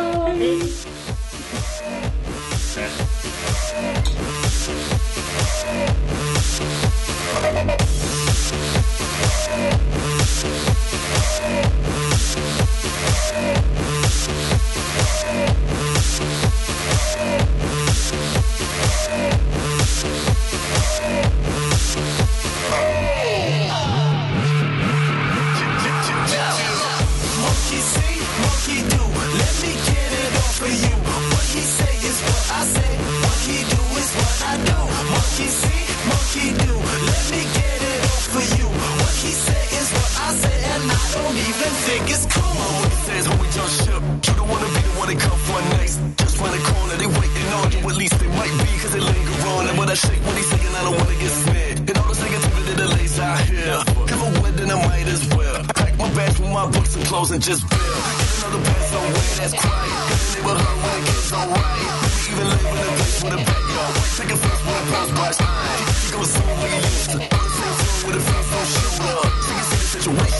Wanna 45.04 45.16
be 45.16 45.20
one 45.20 45.20
that 45.20 45.20
come 45.20 45.38
for 45.44 45.60
next. 45.76 46.00
Just 46.16 46.40
round 46.40 46.54
the 46.54 46.62
corner, 46.72 46.96
they 46.96 47.06
waiting 47.06 47.48
on 47.60 47.72
you. 47.72 47.78
At 47.78 47.96
least 47.96 48.18
they 48.18 48.28
might 48.28 48.52
be, 48.64 48.70
cause 48.80 48.92
they 48.92 49.00
linger 49.00 49.48
on. 49.48 49.68
And 49.68 49.78
when 49.78 49.90
I 49.90 49.94
shake 49.94 50.20
what 50.24 50.36
he's 50.36 50.48
saying, 50.48 50.74
I 50.74 50.82
don't 50.84 50.96
wanna 50.96 51.18
get 51.20 51.30
snared. 51.30 51.78
And 51.78 51.98
all 51.98 52.08
this 52.08 52.20
negativity 52.20 52.74
that 52.76 52.88
lays 52.96 53.18
out 53.18 53.40
here. 53.40 53.82
If 54.08 54.40
would, 54.40 54.54
then 54.56 54.70
I 54.70 54.78
might 54.88 55.08
as 55.08 55.22
well. 55.34 55.56
I 55.56 55.72
pack 55.72 55.98
my 55.98 56.08
bags 56.14 56.38
with 56.40 56.50
my 56.50 56.66
books 56.70 56.96
and 56.96 57.04
clothes 57.04 57.30
and 57.30 57.42
just 57.42 57.68
bail. 57.68 57.78
Get 57.78 58.32
another 58.44 58.64
pass 58.64 58.84
somewhere 58.90 59.28
that's 59.38 59.54
quiet. 59.54 59.92
Got 60.08 60.20
the 60.20 60.28
neighborhood 60.34 60.78
where 60.84 60.96
the 60.96 61.06
kids 61.08 61.32
alright. 61.32 61.84
Maybe 62.04 62.32
even 62.32 62.46
live 62.48 62.64
in 62.64 62.76
a 62.80 62.96
place 62.96 63.22
with 63.24 63.34
a 63.34 63.40
backyard. 63.44 63.94
Take 64.16 64.30
a 64.32 64.36
first 64.40 64.62
with 64.64 64.80
a 64.80 64.84
post 64.88 65.40
time. 65.40 65.80
You 66.04 66.10
go 66.16 66.22
soon 66.24 66.53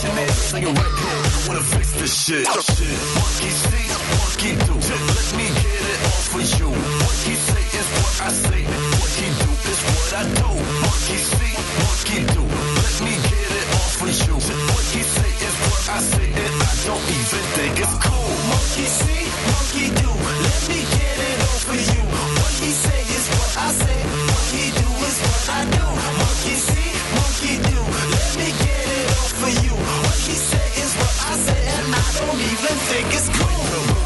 is, 0.05 0.35
so 0.49 0.57
you 0.57 0.69
right 0.69 0.95
here. 1.01 1.21
I 1.25 1.47
wanna 1.47 1.63
fix 1.63 1.91
this 1.93 2.13
shit. 2.25 2.45
shit. 2.45 2.97
Monkey 3.17 3.51
see, 3.63 3.85
monkey 4.19 4.51
do. 4.65 4.73
Let 4.75 5.29
me 5.37 5.47
get 5.61 5.83
it 5.93 5.99
off 6.09 6.25
for 6.31 6.41
you. 6.41 6.69
What 6.69 7.17
he 7.25 7.35
say 7.35 7.65
is 7.79 7.87
what 7.95 8.15
I 8.27 8.29
say. 8.31 8.61
What 8.99 9.13
he 9.19 9.27
do 9.41 9.51
is 9.71 9.79
what 9.89 10.11
I 10.19 10.23
do. 10.39 10.49
Monkey 10.83 11.19
see, 11.31 11.53
monkey 11.81 12.19
do. 12.33 12.43
Let 12.85 12.97
me 13.05 13.13
get 13.29 13.51
it 13.59 13.67
off 13.77 13.91
for 13.99 14.09
you. 14.09 14.35
What 14.35 14.85
he 14.93 15.01
say 15.15 15.31
is 15.47 15.55
what 15.65 15.85
I 15.89 15.99
say, 16.11 16.27
and 16.43 16.55
I 16.69 16.73
don't 16.85 17.05
even 17.19 17.43
think 17.55 17.73
it's 17.83 17.95
cool. 18.03 18.31
Monkey 18.51 18.87
see, 18.99 19.23
monkey 19.49 19.87
do. 20.01 20.09
Let 20.45 20.61
me 20.69 20.79
get 20.95 21.17
it 21.29 21.37
off 21.49 21.69
of 21.69 21.79
you. 21.95 22.34
It's 33.11 33.29
cool. 33.37 33.65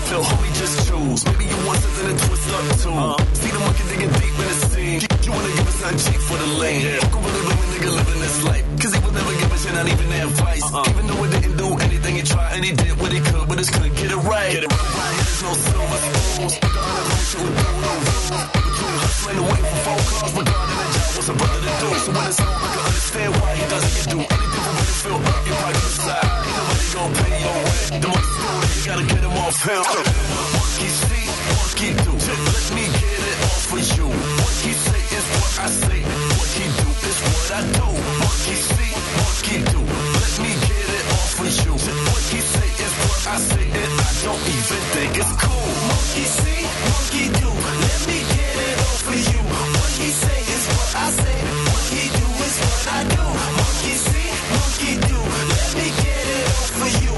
Phil, 0.09 0.23
homie, 0.23 0.53
just 0.57 0.75
choose. 0.87 1.21
Maybe 1.25 1.45
you 1.45 1.57
want 1.65 1.79
something 1.79 2.07
to 2.09 2.15
twist 2.25 2.49
up 2.49 2.65
to. 2.83 2.89
Uh-huh. 2.89 3.35
See 3.35 3.51
the 3.51 3.59
monkey 3.59 3.83
digging 3.89 4.11
deep 4.19 4.35
in 4.35 4.47
the 4.49 4.57
scene. 4.69 4.99
You 5.23 5.31
wanna 5.31 5.53
give 5.53 5.67
us 5.67 5.77
something 5.79 6.01
cheap 6.01 6.21
for 6.25 6.37
the 6.37 6.49
lane. 6.57 6.81
Who 6.81 7.07
can 7.13 7.21
really 7.23 7.41
blame 7.45 7.61
a 7.61 7.67
nigga 7.73 7.91
living 7.93 8.19
this 8.19 8.37
life? 8.43 8.65
Cause 8.81 8.91
he 8.95 8.99
would 9.03 9.13
never 9.13 9.33
give 9.37 9.51
a 9.53 9.57
shit, 9.59 9.73
not 9.73 9.87
even 9.87 10.07
advice. 10.09 10.63
Uh-huh. 10.63 10.89
Even 10.89 11.05
though 11.07 11.23
it 11.23 11.31
didn't 11.31 11.57
do 11.57 11.67
anything, 11.85 12.13
he 12.15 12.23
tried 12.23 12.53
and 12.55 12.65
he 12.65 12.71
did 12.73 12.93
what 12.99 13.11
he 13.11 13.19
could, 13.19 13.45
but 13.47 13.57
just 13.57 13.71
couldn't 13.73 13.95
get 13.95 14.09
it 14.11 14.21
right. 14.25 14.51
Get 14.51 14.63
it 14.65 14.71
right. 14.73 14.95
Right 14.97 15.15
there's 15.21 15.43
no 15.45 15.53
silver 15.53 15.99
spoons. 16.01 16.53
The 16.59 16.67
homie 16.67 17.25
shit 17.29 17.41
with 17.45 17.55
no 17.55 17.69
no 17.85 17.91
rules. 17.93 18.29
Between 18.49 18.95
hustling 19.03 19.37
and 19.37 19.47
waiting 19.49 19.69
for 19.69 19.81
phone 19.85 20.03
calls, 20.09 20.33
regarding 20.33 20.77
the 20.79 20.87
job, 20.89 21.09
what's 21.13 21.29
a 21.29 21.35
brother 21.37 21.61
to 21.61 21.73
do? 21.79 21.89
So 21.99 22.11
when 22.17 22.25
it's 22.25 22.39
on, 22.41 22.49
I 22.49 22.67
can 22.73 22.81
understand 22.89 23.29
why 23.37 23.49
he 23.53 23.63
doesn't 23.69 23.93
get 23.93 24.05
do 24.09 24.19
anything 24.25 24.61
for 24.65 24.73
when 24.73 24.85
you 24.89 24.97
feel 25.03 25.19
up, 25.21 25.39
you 25.45 25.53
probably 25.53 25.81
decide. 25.85 26.25
Ain't 26.25 26.55
nobody 26.57 26.87
gonna 26.89 27.21
pay. 27.21 27.38
The 27.87 28.07
most 28.07 28.85
gotta 28.85 29.03
get 29.03 29.23
him 29.23 29.35
off 29.43 29.57
him. 29.63 29.81
What 29.81 30.69
he 30.77 30.89
see, 30.89 31.25
what 31.55 31.79
he 31.79 31.89
do. 32.05 32.11
Let 32.11 32.67
me 32.75 32.85
get 32.99 33.21
it 33.31 33.37
off 33.47 33.63
for 33.71 33.79
you. 33.79 34.07
What 34.07 34.55
he 34.61 34.73
say 34.73 35.01
is 35.17 35.25
what 35.33 35.53
I 35.63 35.67
say. 35.71 35.99
What 36.37 36.51
he 36.59 36.65
do 36.79 36.87
is 37.09 37.17
what 37.25 37.49
I 37.55 37.61
do. 37.79 37.87
What 38.21 38.39
he 38.45 38.55
see, 38.69 38.91
what 39.17 39.39
he 39.47 39.55
do. 39.73 39.79
Let 39.79 40.35
me 40.43 40.51
get 40.69 40.89
it 40.97 41.05
off 41.15 41.31
for 41.39 41.49
you. 41.49 41.73
What 41.73 42.23
he 42.29 42.39
say 42.53 42.69
is 42.85 42.93
what 43.01 43.23
I 43.25 43.37
say, 43.49 43.65
and 43.81 43.93
I 43.97 44.09
don't 44.27 44.45
even 44.53 44.81
think 44.93 45.11
it's 45.17 45.33
cool. 45.41 45.69
What 45.89 46.07
he 46.13 46.25
see, 46.37 46.61
what 46.93 47.07
he 47.15 47.23
do. 47.41 47.49
Let 47.49 48.01
me 48.05 48.19
get 48.37 48.55
it 48.69 48.77
off 48.85 49.01
for 49.07 49.17
you. 49.17 49.41
What 49.49 49.91
he 49.97 50.09
say 50.13 50.39
is 50.55 50.63
what 50.69 50.93
I 50.93 51.07
say. 51.09 51.37
What 51.73 51.85
he 51.89 52.03
do 52.19 52.27
is 52.45 52.55
what 52.61 52.85
I 52.93 52.99
do. 53.17 53.23
What 53.23 53.75
he 53.81 53.93
see, 53.97 54.29
what 54.53 54.71
he 54.77 54.91
do. 55.09 55.17
Let 55.49 55.69
me 55.79 55.87
get 56.03 56.25
it 56.37 56.45
off 56.53 56.69
for 56.77 56.91
you 57.03 57.08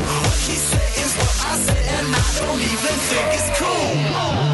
she 0.41 0.53
said 0.53 0.81
is 0.97 1.13
what 1.17 1.45
I 1.45 1.55
said, 1.55 1.77
and 1.99 2.15
I 2.15 2.27
don't 2.39 2.61
even 2.61 2.97
think 3.09 3.27
it's 3.37 3.59
cool. 3.59 4.50